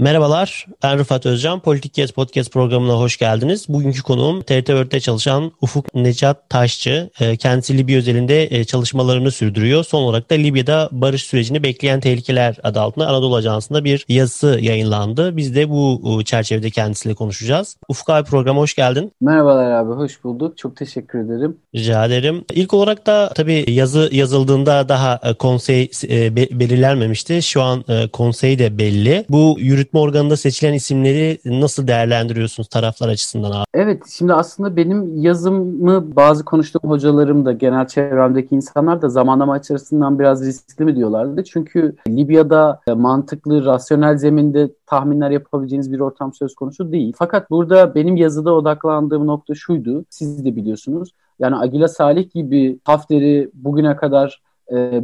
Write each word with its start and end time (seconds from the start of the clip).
Merhabalar, 0.00 0.66
ben 0.82 0.98
Rıfat 0.98 1.26
Özcan. 1.26 1.60
Politik 1.60 1.94
Kes 1.94 2.10
Podcast 2.10 2.52
programına 2.52 2.92
hoş 2.92 3.16
geldiniz. 3.16 3.66
Bugünkü 3.68 4.02
konuğum 4.02 4.40
TRT 4.42 4.66
Word'de 4.66 5.00
çalışan 5.00 5.52
Ufuk 5.60 5.94
Necat 5.94 6.50
Taşçı. 6.50 7.10
Ee, 7.20 7.36
kendisi 7.36 7.78
Libya 7.78 7.98
özelinde 7.98 8.58
e, 8.58 8.64
çalışmalarını 8.64 9.30
sürdürüyor. 9.30 9.84
Son 9.84 10.02
olarak 10.02 10.30
da 10.30 10.34
Libya'da 10.34 10.88
barış 10.92 11.22
sürecini 11.22 11.62
bekleyen 11.62 12.00
tehlikeler 12.00 12.58
adı 12.62 12.80
altında 12.80 13.06
Anadolu 13.08 13.36
Ajansı'nda 13.36 13.84
bir 13.84 14.04
yazısı 14.08 14.58
yayınlandı. 14.60 15.36
Biz 15.36 15.54
de 15.54 15.70
bu 15.70 16.20
çerçevede 16.24 16.70
kendisiyle 16.70 17.14
konuşacağız. 17.14 17.76
Ufuk 17.88 18.10
abi 18.10 18.28
programa 18.28 18.60
hoş 18.60 18.74
geldin. 18.74 19.12
Merhabalar 19.20 19.70
abi, 19.70 19.92
hoş 19.92 20.24
bulduk. 20.24 20.58
Çok 20.58 20.76
teşekkür 20.76 21.18
ederim. 21.18 21.56
Rica 21.74 22.06
ederim. 22.06 22.44
İlk 22.52 22.74
olarak 22.74 23.06
da 23.06 23.32
tabii 23.34 23.64
yazı 23.68 24.08
yazıldığında 24.12 24.88
daha 24.88 25.20
e, 25.22 25.34
konsey 25.34 25.90
e, 26.08 26.36
belirlenmemişti. 26.36 27.42
Şu 27.42 27.62
an 27.62 27.84
konsey 28.12 28.58
de 28.58 28.78
belli. 28.78 29.24
Bu 29.28 29.56
yürüt 29.58 29.89
yürütme 29.90 30.00
organında 30.00 30.36
seçilen 30.36 30.72
isimleri 30.72 31.38
nasıl 31.44 31.86
değerlendiriyorsunuz 31.86 32.68
taraflar 32.68 33.08
açısından 33.08 33.50
abi? 33.50 33.64
Evet 33.74 34.02
şimdi 34.08 34.34
aslında 34.34 34.76
benim 34.76 35.22
yazımı 35.22 36.16
bazı 36.16 36.44
konuştuğum 36.44 36.90
hocalarım 36.90 37.44
da 37.44 37.52
genel 37.52 37.86
çevremdeki 37.86 38.54
insanlar 38.54 39.02
da 39.02 39.08
zamanlama 39.08 39.52
açısından 39.52 40.18
biraz 40.18 40.46
riskli 40.46 40.84
mi 40.84 40.96
diyorlardı. 40.96 41.44
Çünkü 41.44 41.96
Libya'da 42.08 42.80
mantıklı, 42.94 43.64
rasyonel 43.64 44.16
zeminde 44.16 44.70
tahminler 44.86 45.30
yapabileceğiniz 45.30 45.92
bir 45.92 46.00
ortam 46.00 46.32
söz 46.34 46.54
konusu 46.54 46.92
değil. 46.92 47.12
Fakat 47.16 47.50
burada 47.50 47.94
benim 47.94 48.16
yazıda 48.16 48.54
odaklandığım 48.54 49.26
nokta 49.26 49.54
şuydu. 49.54 50.04
Siz 50.10 50.44
de 50.44 50.56
biliyorsunuz. 50.56 51.10
Yani 51.38 51.56
Agila 51.56 51.88
Salih 51.88 52.30
gibi 52.30 52.78
Hafter'i 52.84 53.50
bugüne 53.54 53.96
kadar 53.96 54.42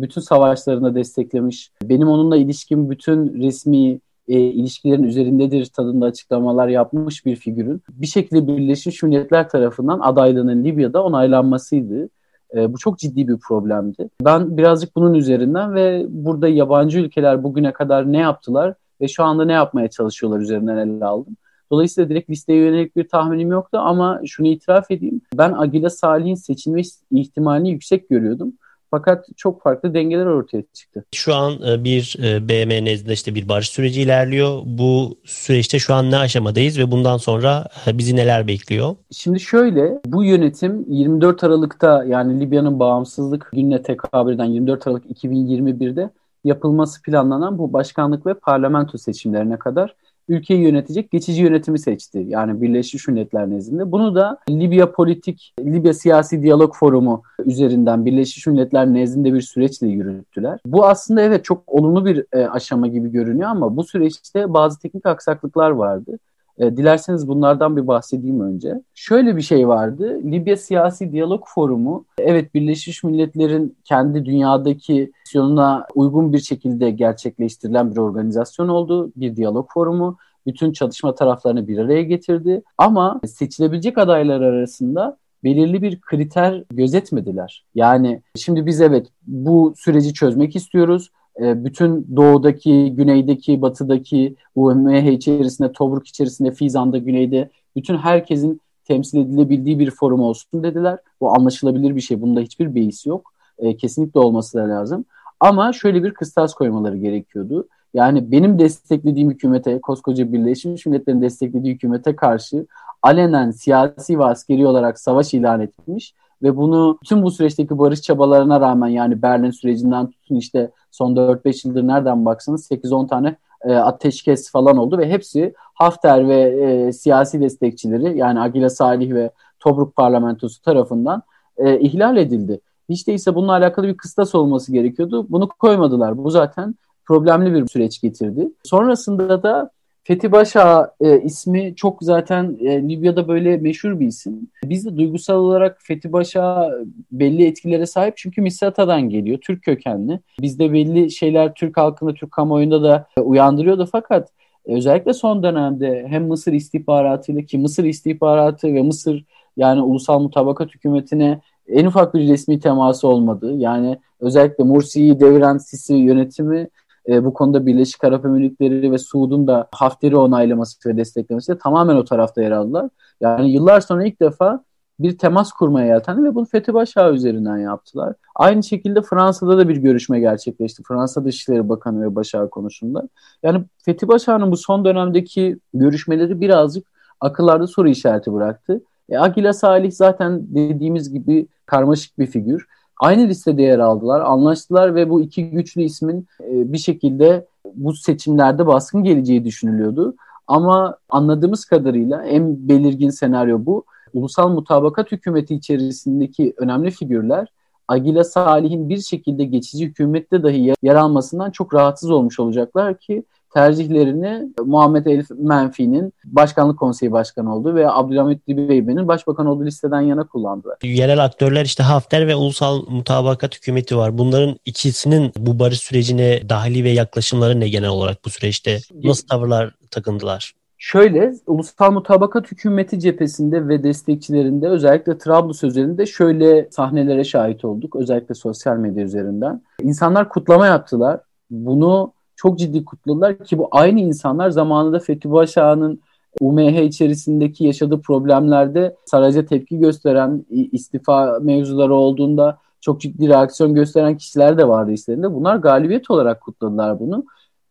bütün 0.02 0.20
savaşlarında 0.20 0.94
desteklemiş. 0.94 1.70
Benim 1.82 2.08
onunla 2.08 2.36
ilişkim 2.36 2.90
bütün 2.90 3.42
resmi 3.42 4.00
e, 4.28 4.40
ilişkilerin 4.40 5.02
üzerindedir 5.02 5.66
tadında 5.66 6.06
açıklamalar 6.06 6.68
yapmış 6.68 7.26
bir 7.26 7.36
figürün 7.36 7.82
bir 7.88 8.06
şekilde 8.06 8.46
Birleşmiş 8.46 9.02
Milletler 9.02 9.48
tarafından 9.48 10.00
adaylığının 10.00 10.64
Libya'da 10.64 11.04
onaylanmasıydı. 11.04 12.08
E, 12.54 12.72
bu 12.72 12.78
çok 12.78 12.98
ciddi 12.98 13.28
bir 13.28 13.38
problemdi. 13.48 14.08
Ben 14.24 14.56
birazcık 14.56 14.96
bunun 14.96 15.14
üzerinden 15.14 15.74
ve 15.74 16.06
burada 16.08 16.48
yabancı 16.48 16.98
ülkeler 16.98 17.42
bugüne 17.42 17.72
kadar 17.72 18.12
ne 18.12 18.18
yaptılar 18.18 18.74
ve 19.00 19.08
şu 19.08 19.24
anda 19.24 19.44
ne 19.44 19.52
yapmaya 19.52 19.88
çalışıyorlar 19.88 20.40
üzerinden 20.40 20.76
ele 20.76 21.04
aldım. 21.04 21.36
Dolayısıyla 21.70 22.10
direkt 22.10 22.30
listeye 22.30 22.58
yönelik 22.58 22.96
bir 22.96 23.08
tahminim 23.08 23.50
yoktu 23.50 23.78
ama 23.78 24.20
şunu 24.26 24.46
itiraf 24.46 24.90
edeyim. 24.90 25.20
Ben 25.34 25.52
Agila 25.52 25.90
Salih'in 25.90 26.34
seçilme 26.34 26.82
ihtimalini 27.10 27.70
yüksek 27.70 28.08
görüyordum. 28.08 28.52
Fakat 28.90 29.26
çok 29.36 29.62
farklı 29.62 29.94
dengeler 29.94 30.26
ortaya 30.26 30.62
çıktı. 30.72 31.04
Şu 31.14 31.34
an 31.34 31.52
e, 31.68 31.84
bir 31.84 32.16
e, 32.22 32.48
BM 32.48 32.84
nezdinde 32.84 33.12
işte 33.12 33.34
bir 33.34 33.48
barış 33.48 33.68
süreci 33.68 34.02
ilerliyor. 34.02 34.62
Bu 34.64 35.18
süreçte 35.24 35.78
şu 35.78 35.94
an 35.94 36.10
ne 36.10 36.16
aşamadayız 36.16 36.78
ve 36.78 36.90
bundan 36.90 37.16
sonra 37.16 37.64
e, 37.86 37.98
bizi 37.98 38.16
neler 38.16 38.46
bekliyor? 38.46 38.96
Şimdi 39.10 39.40
şöyle 39.40 40.00
bu 40.06 40.24
yönetim 40.24 40.84
24 40.88 41.44
Aralık'ta 41.44 42.04
yani 42.04 42.40
Libya'nın 42.40 42.78
bağımsızlık 42.78 43.50
gününe 43.52 43.82
tekabül 43.82 44.34
eden 44.34 44.44
24 44.44 44.86
Aralık 44.86 45.04
2021'de 45.04 46.10
yapılması 46.44 47.02
planlanan 47.02 47.58
bu 47.58 47.72
başkanlık 47.72 48.26
ve 48.26 48.34
parlamento 48.34 48.98
seçimlerine 48.98 49.58
kadar 49.58 49.94
ülkeyi 50.28 50.60
yönetecek 50.60 51.10
geçici 51.10 51.42
yönetimi 51.42 51.78
seçti. 51.78 52.24
Yani 52.28 52.62
Birleşmiş 52.62 53.08
Milletler 53.08 53.50
nezdinde. 53.50 53.92
Bunu 53.92 54.14
da 54.14 54.38
Libya 54.50 54.92
Politik, 54.92 55.54
Libya 55.60 55.94
Siyasi 55.94 56.42
Diyalog 56.42 56.74
Forumu 56.74 57.22
üzerinden 57.44 58.04
Birleşmiş 58.04 58.46
Milletler 58.46 58.86
nezdinde 58.86 59.34
bir 59.34 59.40
süreçle 59.40 59.88
yürüttüler. 59.88 60.60
Bu 60.66 60.86
aslında 60.86 61.20
evet 61.20 61.44
çok 61.44 61.62
olumlu 61.66 62.06
bir 62.06 62.24
e, 62.32 62.46
aşama 62.46 62.86
gibi 62.86 63.10
görünüyor 63.10 63.50
ama 63.50 63.76
bu 63.76 63.84
süreçte 63.84 64.54
bazı 64.54 64.80
teknik 64.80 65.06
aksaklıklar 65.06 65.70
vardı. 65.70 66.18
E, 66.58 66.76
dilerseniz 66.76 67.28
bunlardan 67.28 67.76
bir 67.76 67.86
bahsedeyim 67.86 68.40
önce. 68.40 68.82
Şöyle 68.94 69.36
bir 69.36 69.42
şey 69.42 69.68
vardı. 69.68 70.20
Libya 70.24 70.56
Siyasi 70.56 71.12
Diyalog 71.12 71.44
Forumu, 71.46 72.04
evet 72.18 72.54
Birleşmiş 72.54 73.04
Milletler'in 73.04 73.76
kendi 73.84 74.24
dünyadaki 74.24 75.12
misyonuna 75.26 75.86
uygun 75.94 76.32
bir 76.32 76.38
şekilde 76.38 76.90
gerçekleştirilen 76.90 77.90
bir 77.90 77.96
organizasyon 77.96 78.68
oldu. 78.68 79.12
Bir 79.16 79.36
diyalog 79.36 79.70
forumu. 79.72 80.16
Bütün 80.46 80.72
çalışma 80.72 81.14
taraflarını 81.14 81.68
bir 81.68 81.78
araya 81.78 82.02
getirdi. 82.02 82.62
Ama 82.78 83.20
seçilebilecek 83.26 83.98
adaylar 83.98 84.40
arasında 84.40 85.16
belirli 85.44 85.82
bir 85.82 86.00
kriter 86.00 86.64
gözetmediler. 86.70 87.64
Yani 87.74 88.22
şimdi 88.36 88.66
biz 88.66 88.80
evet 88.80 89.06
bu 89.26 89.74
süreci 89.76 90.14
çözmek 90.14 90.56
istiyoruz 90.56 91.10
e, 91.40 91.64
bütün 91.64 92.16
doğudaki, 92.16 92.92
güneydeki, 92.96 93.62
batıdaki, 93.62 94.36
UMH 94.54 95.12
içerisinde, 95.12 95.72
Tobruk 95.72 96.06
içerisinde, 96.06 96.50
Fizan'da, 96.50 96.98
güneyde 96.98 97.50
bütün 97.76 97.96
herkesin 97.96 98.60
temsil 98.84 99.18
edilebildiği 99.18 99.78
bir 99.78 99.90
forum 99.90 100.20
olsun 100.20 100.62
dediler. 100.62 100.98
Bu 101.20 101.34
anlaşılabilir 101.34 101.96
bir 101.96 102.00
şey. 102.00 102.20
Bunda 102.20 102.40
hiçbir 102.40 102.74
beis 102.74 103.06
yok. 103.06 103.32
E, 103.58 103.76
kesinlikle 103.76 104.20
olması 104.20 104.58
da 104.58 104.68
lazım. 104.68 105.04
Ama 105.40 105.72
şöyle 105.72 106.04
bir 106.04 106.14
kıstas 106.14 106.54
koymaları 106.54 106.96
gerekiyordu. 106.96 107.68
Yani 107.94 108.32
benim 108.32 108.58
desteklediğim 108.58 109.30
hükümete, 109.30 109.80
koskoca 109.80 110.32
Birleşmiş 110.32 110.86
Milletler'in 110.86 111.22
desteklediği 111.22 111.74
hükümete 111.74 112.16
karşı 112.16 112.66
alenen 113.02 113.50
siyasi 113.50 114.18
ve 114.18 114.24
askeri 114.24 114.66
olarak 114.66 114.98
savaş 114.98 115.34
ilan 115.34 115.60
etmiş 115.60 116.14
ve 116.42 116.56
bunu 116.56 116.98
tüm 117.04 117.22
bu 117.22 117.30
süreçteki 117.30 117.78
barış 117.78 118.02
çabalarına 118.02 118.60
rağmen 118.60 118.88
yani 118.88 119.22
Berlin 119.22 119.50
sürecinden 119.50 120.10
tutun 120.10 120.36
işte 120.36 120.70
son 120.96 121.16
4-5 121.16 121.68
yıldır 121.68 121.86
nereden 121.86 122.24
baksanız 122.24 122.70
8-10 122.70 123.08
tane 123.08 123.36
e, 123.64 123.74
ateşkes 123.74 124.50
falan 124.50 124.76
oldu 124.76 124.98
ve 124.98 125.08
hepsi 125.08 125.54
Hafter 125.74 126.28
ve 126.28 126.40
e, 126.40 126.92
siyasi 126.92 127.40
destekçileri 127.40 128.18
yani 128.18 128.40
Agila 128.40 128.70
Salih 128.70 129.14
ve 129.14 129.30
Tobruk 129.60 129.96
parlamentosu 129.96 130.62
tarafından 130.62 131.22
e, 131.58 131.80
ihlal 131.80 132.16
edildi. 132.16 132.60
Hiç 132.88 133.06
değilse 133.08 133.34
bununla 133.34 133.52
alakalı 133.52 133.86
bir 133.86 133.96
kıstas 133.96 134.34
olması 134.34 134.72
gerekiyordu. 134.72 135.26
Bunu 135.28 135.48
koymadılar. 135.48 136.18
Bu 136.18 136.30
zaten 136.30 136.74
problemli 137.04 137.54
bir 137.54 137.68
süreç 137.68 138.00
getirdi. 138.00 138.48
Sonrasında 138.62 139.42
da 139.42 139.70
Fethi 140.06 140.32
Başa 140.32 140.94
e, 141.00 141.20
ismi 141.20 141.74
çok 141.76 142.02
zaten 142.02 142.56
e, 142.60 142.88
Libya'da 142.88 143.28
böyle 143.28 143.56
meşhur 143.56 144.00
bir 144.00 144.06
isim. 144.06 144.48
Biz 144.64 144.86
de 144.86 144.96
duygusal 144.96 145.34
olarak 145.34 145.78
Fethi 145.82 146.12
Başa 146.12 146.72
belli 147.12 147.46
etkilere 147.46 147.86
sahip 147.86 148.16
çünkü 148.16 148.42
Misrata'dan 148.42 149.08
geliyor. 149.08 149.38
Türk 149.38 149.62
kökenli. 149.62 150.20
Bizde 150.40 150.72
belli 150.72 151.10
şeyler 151.10 151.54
Türk 151.54 151.76
halkında, 151.76 152.14
Türk 152.14 152.32
kamuoyunda 152.32 152.82
da 152.82 153.06
e, 153.18 153.20
uyandırıyordu 153.20 153.88
fakat 153.92 154.28
e, 154.66 154.74
özellikle 154.74 155.12
son 155.12 155.42
dönemde 155.42 156.06
hem 156.08 156.26
Mısır 156.26 156.52
istihbaratıyla 156.52 157.42
ki 157.42 157.58
Mısır 157.58 157.84
istihbaratı 157.84 158.74
ve 158.74 158.82
Mısır 158.82 159.24
yani 159.56 159.82
ulusal 159.82 160.20
mutabakat 160.20 160.74
hükümetine 160.74 161.40
en 161.68 161.86
ufak 161.86 162.14
bir 162.14 162.28
resmi 162.28 162.60
teması 162.60 163.08
olmadı. 163.08 163.54
Yani 163.56 163.98
özellikle 164.20 164.64
Mursi'yi 164.64 165.20
deviren 165.20 165.58
Sisi 165.58 165.94
yönetimi 165.94 166.68
e, 167.08 167.24
bu 167.24 167.34
konuda 167.34 167.66
Birleşik 167.66 168.04
Arap 168.04 168.24
Emirlikleri 168.24 168.92
ve 168.92 168.98
Suud'un 168.98 169.46
da 169.46 169.68
Hafter'i 169.72 170.16
onaylaması 170.16 170.88
ve 170.88 170.96
desteklemesi 170.96 171.52
de 171.52 171.58
tamamen 171.58 171.96
o 171.96 172.04
tarafta 172.04 172.42
yer 172.42 172.50
aldılar. 172.50 172.88
Yani 173.20 173.50
yıllar 173.50 173.80
sonra 173.80 174.06
ilk 174.06 174.20
defa 174.20 174.64
bir 175.00 175.18
temas 175.18 175.52
kurmaya 175.52 175.86
yeltendi 175.86 176.24
ve 176.24 176.34
bunu 176.34 176.44
Fethi 176.44 176.74
Başağı 176.74 177.14
üzerinden 177.14 177.58
yaptılar. 177.58 178.14
Aynı 178.34 178.62
şekilde 178.62 179.02
Fransa'da 179.02 179.58
da 179.58 179.68
bir 179.68 179.76
görüşme 179.76 180.20
gerçekleşti. 180.20 180.82
Fransa 180.82 181.24
Dışişleri 181.24 181.68
Bakanı 181.68 182.02
ve 182.02 182.14
Başağı 182.14 182.50
konusunda. 182.50 183.08
Yani 183.42 183.64
Fethi 183.78 184.08
Başağı'nın 184.08 184.50
bu 184.50 184.56
son 184.56 184.84
dönemdeki 184.84 185.58
görüşmeleri 185.74 186.40
birazcık 186.40 186.86
akıllarda 187.20 187.66
soru 187.66 187.88
işareti 187.88 188.32
bıraktı. 188.32 188.82
E, 189.08 189.18
Agila 189.18 189.52
Salih 189.52 189.92
zaten 189.92 190.42
dediğimiz 190.54 191.12
gibi 191.12 191.46
karmaşık 191.66 192.18
bir 192.18 192.26
figür 192.26 192.66
aynı 193.00 193.28
listede 193.28 193.62
yer 193.62 193.78
aldılar, 193.78 194.20
anlaştılar 194.20 194.94
ve 194.94 195.10
bu 195.10 195.22
iki 195.22 195.50
güçlü 195.50 195.82
ismin 195.82 196.26
e, 196.40 196.72
bir 196.72 196.78
şekilde 196.78 197.46
bu 197.74 197.92
seçimlerde 197.94 198.66
baskın 198.66 199.04
geleceği 199.04 199.44
düşünülüyordu. 199.44 200.14
Ama 200.46 200.96
anladığımız 201.10 201.64
kadarıyla 201.64 202.24
en 202.24 202.68
belirgin 202.68 203.10
senaryo 203.10 203.66
bu. 203.66 203.84
Ulusal 204.14 204.48
mutabakat 204.48 205.12
hükümeti 205.12 205.54
içerisindeki 205.54 206.54
önemli 206.56 206.90
figürler 206.90 207.48
Agila 207.88 208.24
Salih'in 208.24 208.88
bir 208.88 208.98
şekilde 208.98 209.44
geçici 209.44 209.86
hükümette 209.86 210.42
dahi 210.42 210.74
yer 210.82 210.94
almasından 210.94 211.50
çok 211.50 211.74
rahatsız 211.74 212.10
olmuş 212.10 212.40
olacaklar 212.40 212.98
ki 212.98 213.24
tercihlerini 213.54 214.48
Muhammed 214.64 215.06
El 215.06 215.24
Menfi'nin 215.38 216.12
başkanlık 216.24 216.78
konseyi 216.78 217.12
başkanı 217.12 217.56
olduğu 217.56 217.74
ve 217.74 217.90
Abdülhamit 217.90 218.48
Dibeybe'nin 218.48 219.08
başbakan 219.08 219.46
olduğu 219.46 219.66
listeden 219.66 220.00
yana 220.00 220.26
kullandılar. 220.26 220.76
Yerel 220.82 221.24
aktörler 221.24 221.64
işte 221.64 221.82
Hafter 221.82 222.26
ve 222.26 222.34
Ulusal 222.34 222.82
Mutabakat 222.88 223.56
Hükümeti 223.56 223.96
var. 223.96 224.18
Bunların 224.18 224.56
ikisinin 224.64 225.32
bu 225.38 225.58
barış 225.58 225.80
sürecine 225.80 226.48
dahili 226.48 226.84
ve 226.84 226.90
yaklaşımları 226.90 227.60
ne 227.60 227.68
genel 227.68 227.88
olarak 227.88 228.24
bu 228.24 228.30
süreçte? 228.30 228.78
Nasıl 229.04 229.26
tavırlar 229.26 229.74
takındılar? 229.90 230.52
Şöyle, 230.78 231.34
Ulusal 231.46 231.92
Mutabakat 231.92 232.50
Hükümeti 232.50 233.00
cephesinde 233.00 233.68
ve 233.68 233.82
destekçilerinde 233.82 234.68
özellikle 234.68 235.18
Trablus 235.18 235.64
üzerinde 235.64 236.06
şöyle 236.06 236.68
sahnelere 236.70 237.24
şahit 237.24 237.64
olduk. 237.64 237.96
Özellikle 237.96 238.34
sosyal 238.34 238.76
medya 238.76 239.04
üzerinden. 239.04 239.62
İnsanlar 239.82 240.28
kutlama 240.28 240.66
yaptılar. 240.66 241.20
Bunu 241.50 242.12
çok 242.36 242.58
ciddi 242.58 242.84
kutladılar 242.84 243.44
ki 243.44 243.58
bu 243.58 243.68
aynı 243.70 244.00
insanlar 244.00 244.50
zamanında 244.50 244.98
Fethi 244.98 245.32
Başağ'ın 245.32 246.00
UMH 246.40 246.82
içerisindeki 246.82 247.64
yaşadığı 247.64 248.00
problemlerde 248.00 248.96
Sarayca 249.04 249.46
tepki 249.46 249.78
gösteren 249.78 250.46
istifa 250.50 251.38
mevzuları 251.42 251.94
olduğunda 251.94 252.58
çok 252.80 253.00
ciddi 253.00 253.28
reaksiyon 253.28 253.74
gösteren 253.74 254.16
kişiler 254.16 254.58
de 254.58 254.68
vardı 254.68 254.92
işlerinde. 254.92 255.34
Bunlar 255.34 255.56
galibiyet 255.56 256.10
olarak 256.10 256.40
kutladılar 256.40 257.00
bunu 257.00 257.24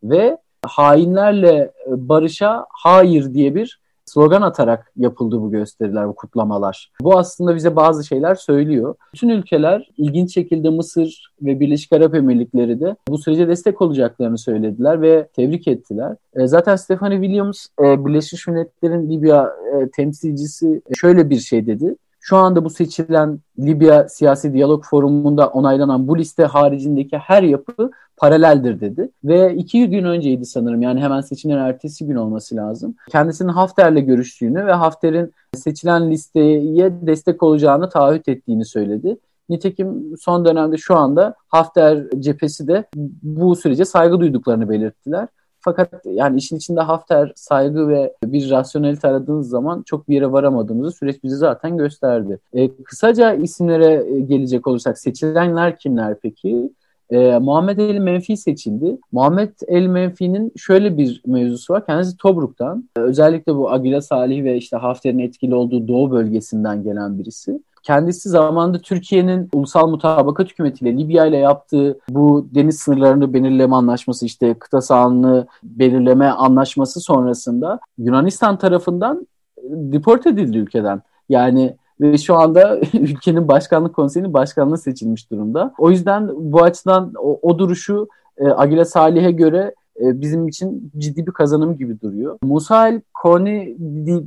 ve 0.03 0.37
hainlerle 0.65 1.71
barışa 1.87 2.65
hayır 2.69 3.33
diye 3.33 3.55
bir 3.55 3.79
slogan 4.05 4.41
atarak 4.41 4.91
yapıldı 4.97 5.41
bu 5.41 5.51
gösteriler, 5.51 6.07
bu 6.07 6.15
kutlamalar. 6.15 6.91
Bu 7.01 7.17
aslında 7.17 7.55
bize 7.55 7.75
bazı 7.75 8.03
şeyler 8.05 8.35
söylüyor. 8.35 8.95
Bütün 9.13 9.29
ülkeler 9.29 9.89
ilginç 9.97 10.33
şekilde 10.33 10.69
Mısır 10.69 11.31
ve 11.41 11.59
Birleşik 11.59 11.93
Arap 11.93 12.15
Emirlikleri 12.15 12.79
de 12.79 12.95
bu 13.07 13.17
sürece 13.17 13.47
destek 13.47 13.81
olacaklarını 13.81 14.37
söylediler 14.37 15.01
ve 15.01 15.27
tebrik 15.35 15.67
ettiler. 15.67 16.15
E, 16.33 16.47
zaten 16.47 16.75
Stephanie 16.75 17.21
Williams, 17.21 17.67
e, 17.81 18.05
Birleşmiş 18.05 18.47
Milletler'in 18.47 19.09
Libya 19.09 19.53
e, 19.73 19.89
temsilcisi 19.89 20.81
şöyle 20.95 21.29
bir 21.29 21.39
şey 21.39 21.67
dedi. 21.67 21.95
Şu 22.27 22.37
anda 22.37 22.65
bu 22.65 22.69
seçilen 22.69 23.39
Libya 23.59 24.09
Siyasi 24.09 24.53
Diyalog 24.53 24.85
Forumu'nda 24.85 25.47
onaylanan 25.47 26.07
bu 26.07 26.17
liste 26.17 26.45
haricindeki 26.45 27.17
her 27.17 27.43
yapı 27.43 27.91
paraleldir 28.17 28.81
dedi. 28.81 29.09
Ve 29.23 29.55
iki 29.55 29.89
gün 29.89 30.03
önceydi 30.03 30.45
sanırım 30.45 30.81
yani 30.81 31.01
hemen 31.01 31.21
seçimlerin 31.21 31.59
ertesi 31.59 32.05
gün 32.05 32.15
olması 32.15 32.55
lazım. 32.55 32.95
Kendisinin 33.11 33.49
Hafter'le 33.49 33.99
görüştüğünü 34.05 34.65
ve 34.65 34.73
Hafter'in 34.73 35.33
seçilen 35.55 36.11
listeye 36.11 36.91
destek 37.01 37.43
olacağını 37.43 37.89
taahhüt 37.89 38.27
ettiğini 38.27 38.65
söyledi. 38.65 39.17
Nitekim 39.49 40.17
son 40.19 40.45
dönemde 40.45 40.77
şu 40.77 40.95
anda 40.95 41.35
Hafter 41.47 42.03
cephesi 42.19 42.67
de 42.67 42.85
bu 43.23 43.55
sürece 43.55 43.85
saygı 43.85 44.19
duyduklarını 44.19 44.69
belirttiler. 44.69 45.27
Fakat 45.59 46.05
yani 46.05 46.37
işin 46.37 46.57
içinde 46.57 46.81
Hafter 46.81 47.31
saygı 47.35 47.87
ve 47.87 48.13
bir 48.23 48.49
rasyonelite 48.49 49.07
aradığınız 49.07 49.49
zaman 49.49 49.81
çok 49.81 50.09
bir 50.09 50.15
yere 50.15 50.31
varamadığımızı 50.31 50.91
süreç 50.91 51.23
bize 51.23 51.35
zaten 51.35 51.77
gösterdi. 51.77 52.39
E, 52.53 52.83
kısaca 52.83 53.33
isimlere 53.33 54.15
e, 54.15 54.19
gelecek 54.19 54.67
olursak 54.67 54.99
seçilenler 54.99 55.79
kimler 55.79 56.19
peki? 56.21 56.69
E, 57.11 57.37
Muhammed 57.39 57.77
El 57.77 57.97
Menfi 57.97 58.37
seçildi. 58.37 58.97
Muhammed 59.11 59.51
El 59.67 59.85
Menfi'nin 59.85 60.51
şöyle 60.57 60.97
bir 60.97 61.21
mevzusu 61.25 61.73
var. 61.73 61.85
Kendisi 61.85 62.17
Tobruk'tan. 62.17 62.89
E, 62.97 62.99
özellikle 62.99 63.55
bu 63.55 63.71
Agila 63.71 64.01
Salih 64.01 64.43
ve 64.43 64.57
işte 64.57 64.77
Hafter'in 64.77 65.19
etkili 65.19 65.55
olduğu 65.55 65.87
Doğu 65.87 66.11
bölgesinden 66.11 66.83
gelen 66.83 67.19
birisi. 67.19 67.59
Kendisi 67.83 68.29
zamanında 68.29 68.79
Türkiye'nin 68.79 69.49
ulusal 69.53 69.89
mutabakat 69.89 70.49
hükümetiyle 70.49 70.97
Libya 70.97 71.25
ile 71.25 71.37
yaptığı 71.37 71.99
bu 72.09 72.47
deniz 72.55 72.79
sınırlarını 72.79 73.33
belirleme 73.33 73.75
anlaşması 73.75 74.25
işte 74.25 74.53
kıta 74.53 74.81
sahanlığı 74.81 75.47
belirleme 75.63 76.25
anlaşması 76.25 76.99
sonrasında 76.99 77.79
Yunanistan 77.97 78.57
tarafından 78.57 79.27
deport 79.63 80.27
edildi 80.27 80.57
ülkeden. 80.57 81.01
Yani 81.29 81.75
ve 82.01 82.17
şu 82.17 82.35
anda 82.35 82.79
ülkenin 82.93 83.47
başkanlık 83.47 83.95
konseyinin 83.95 84.33
başkanlığı 84.33 84.77
seçilmiş 84.77 85.31
durumda. 85.31 85.73
O 85.77 85.91
yüzden 85.91 86.29
bu 86.35 86.63
açıdan 86.63 87.13
o, 87.17 87.39
o 87.41 87.59
duruşu 87.59 88.07
e, 88.37 88.45
Agile 88.47 88.85
Salih'e 88.85 89.31
göre 89.31 89.75
e, 90.01 90.21
bizim 90.21 90.47
için 90.47 90.91
ciddi 90.97 91.27
bir 91.27 91.31
kazanım 91.31 91.77
gibi 91.77 92.01
duruyor. 92.01 92.37
Musa 92.43 92.87
El 92.87 93.01
Koni 93.13 93.77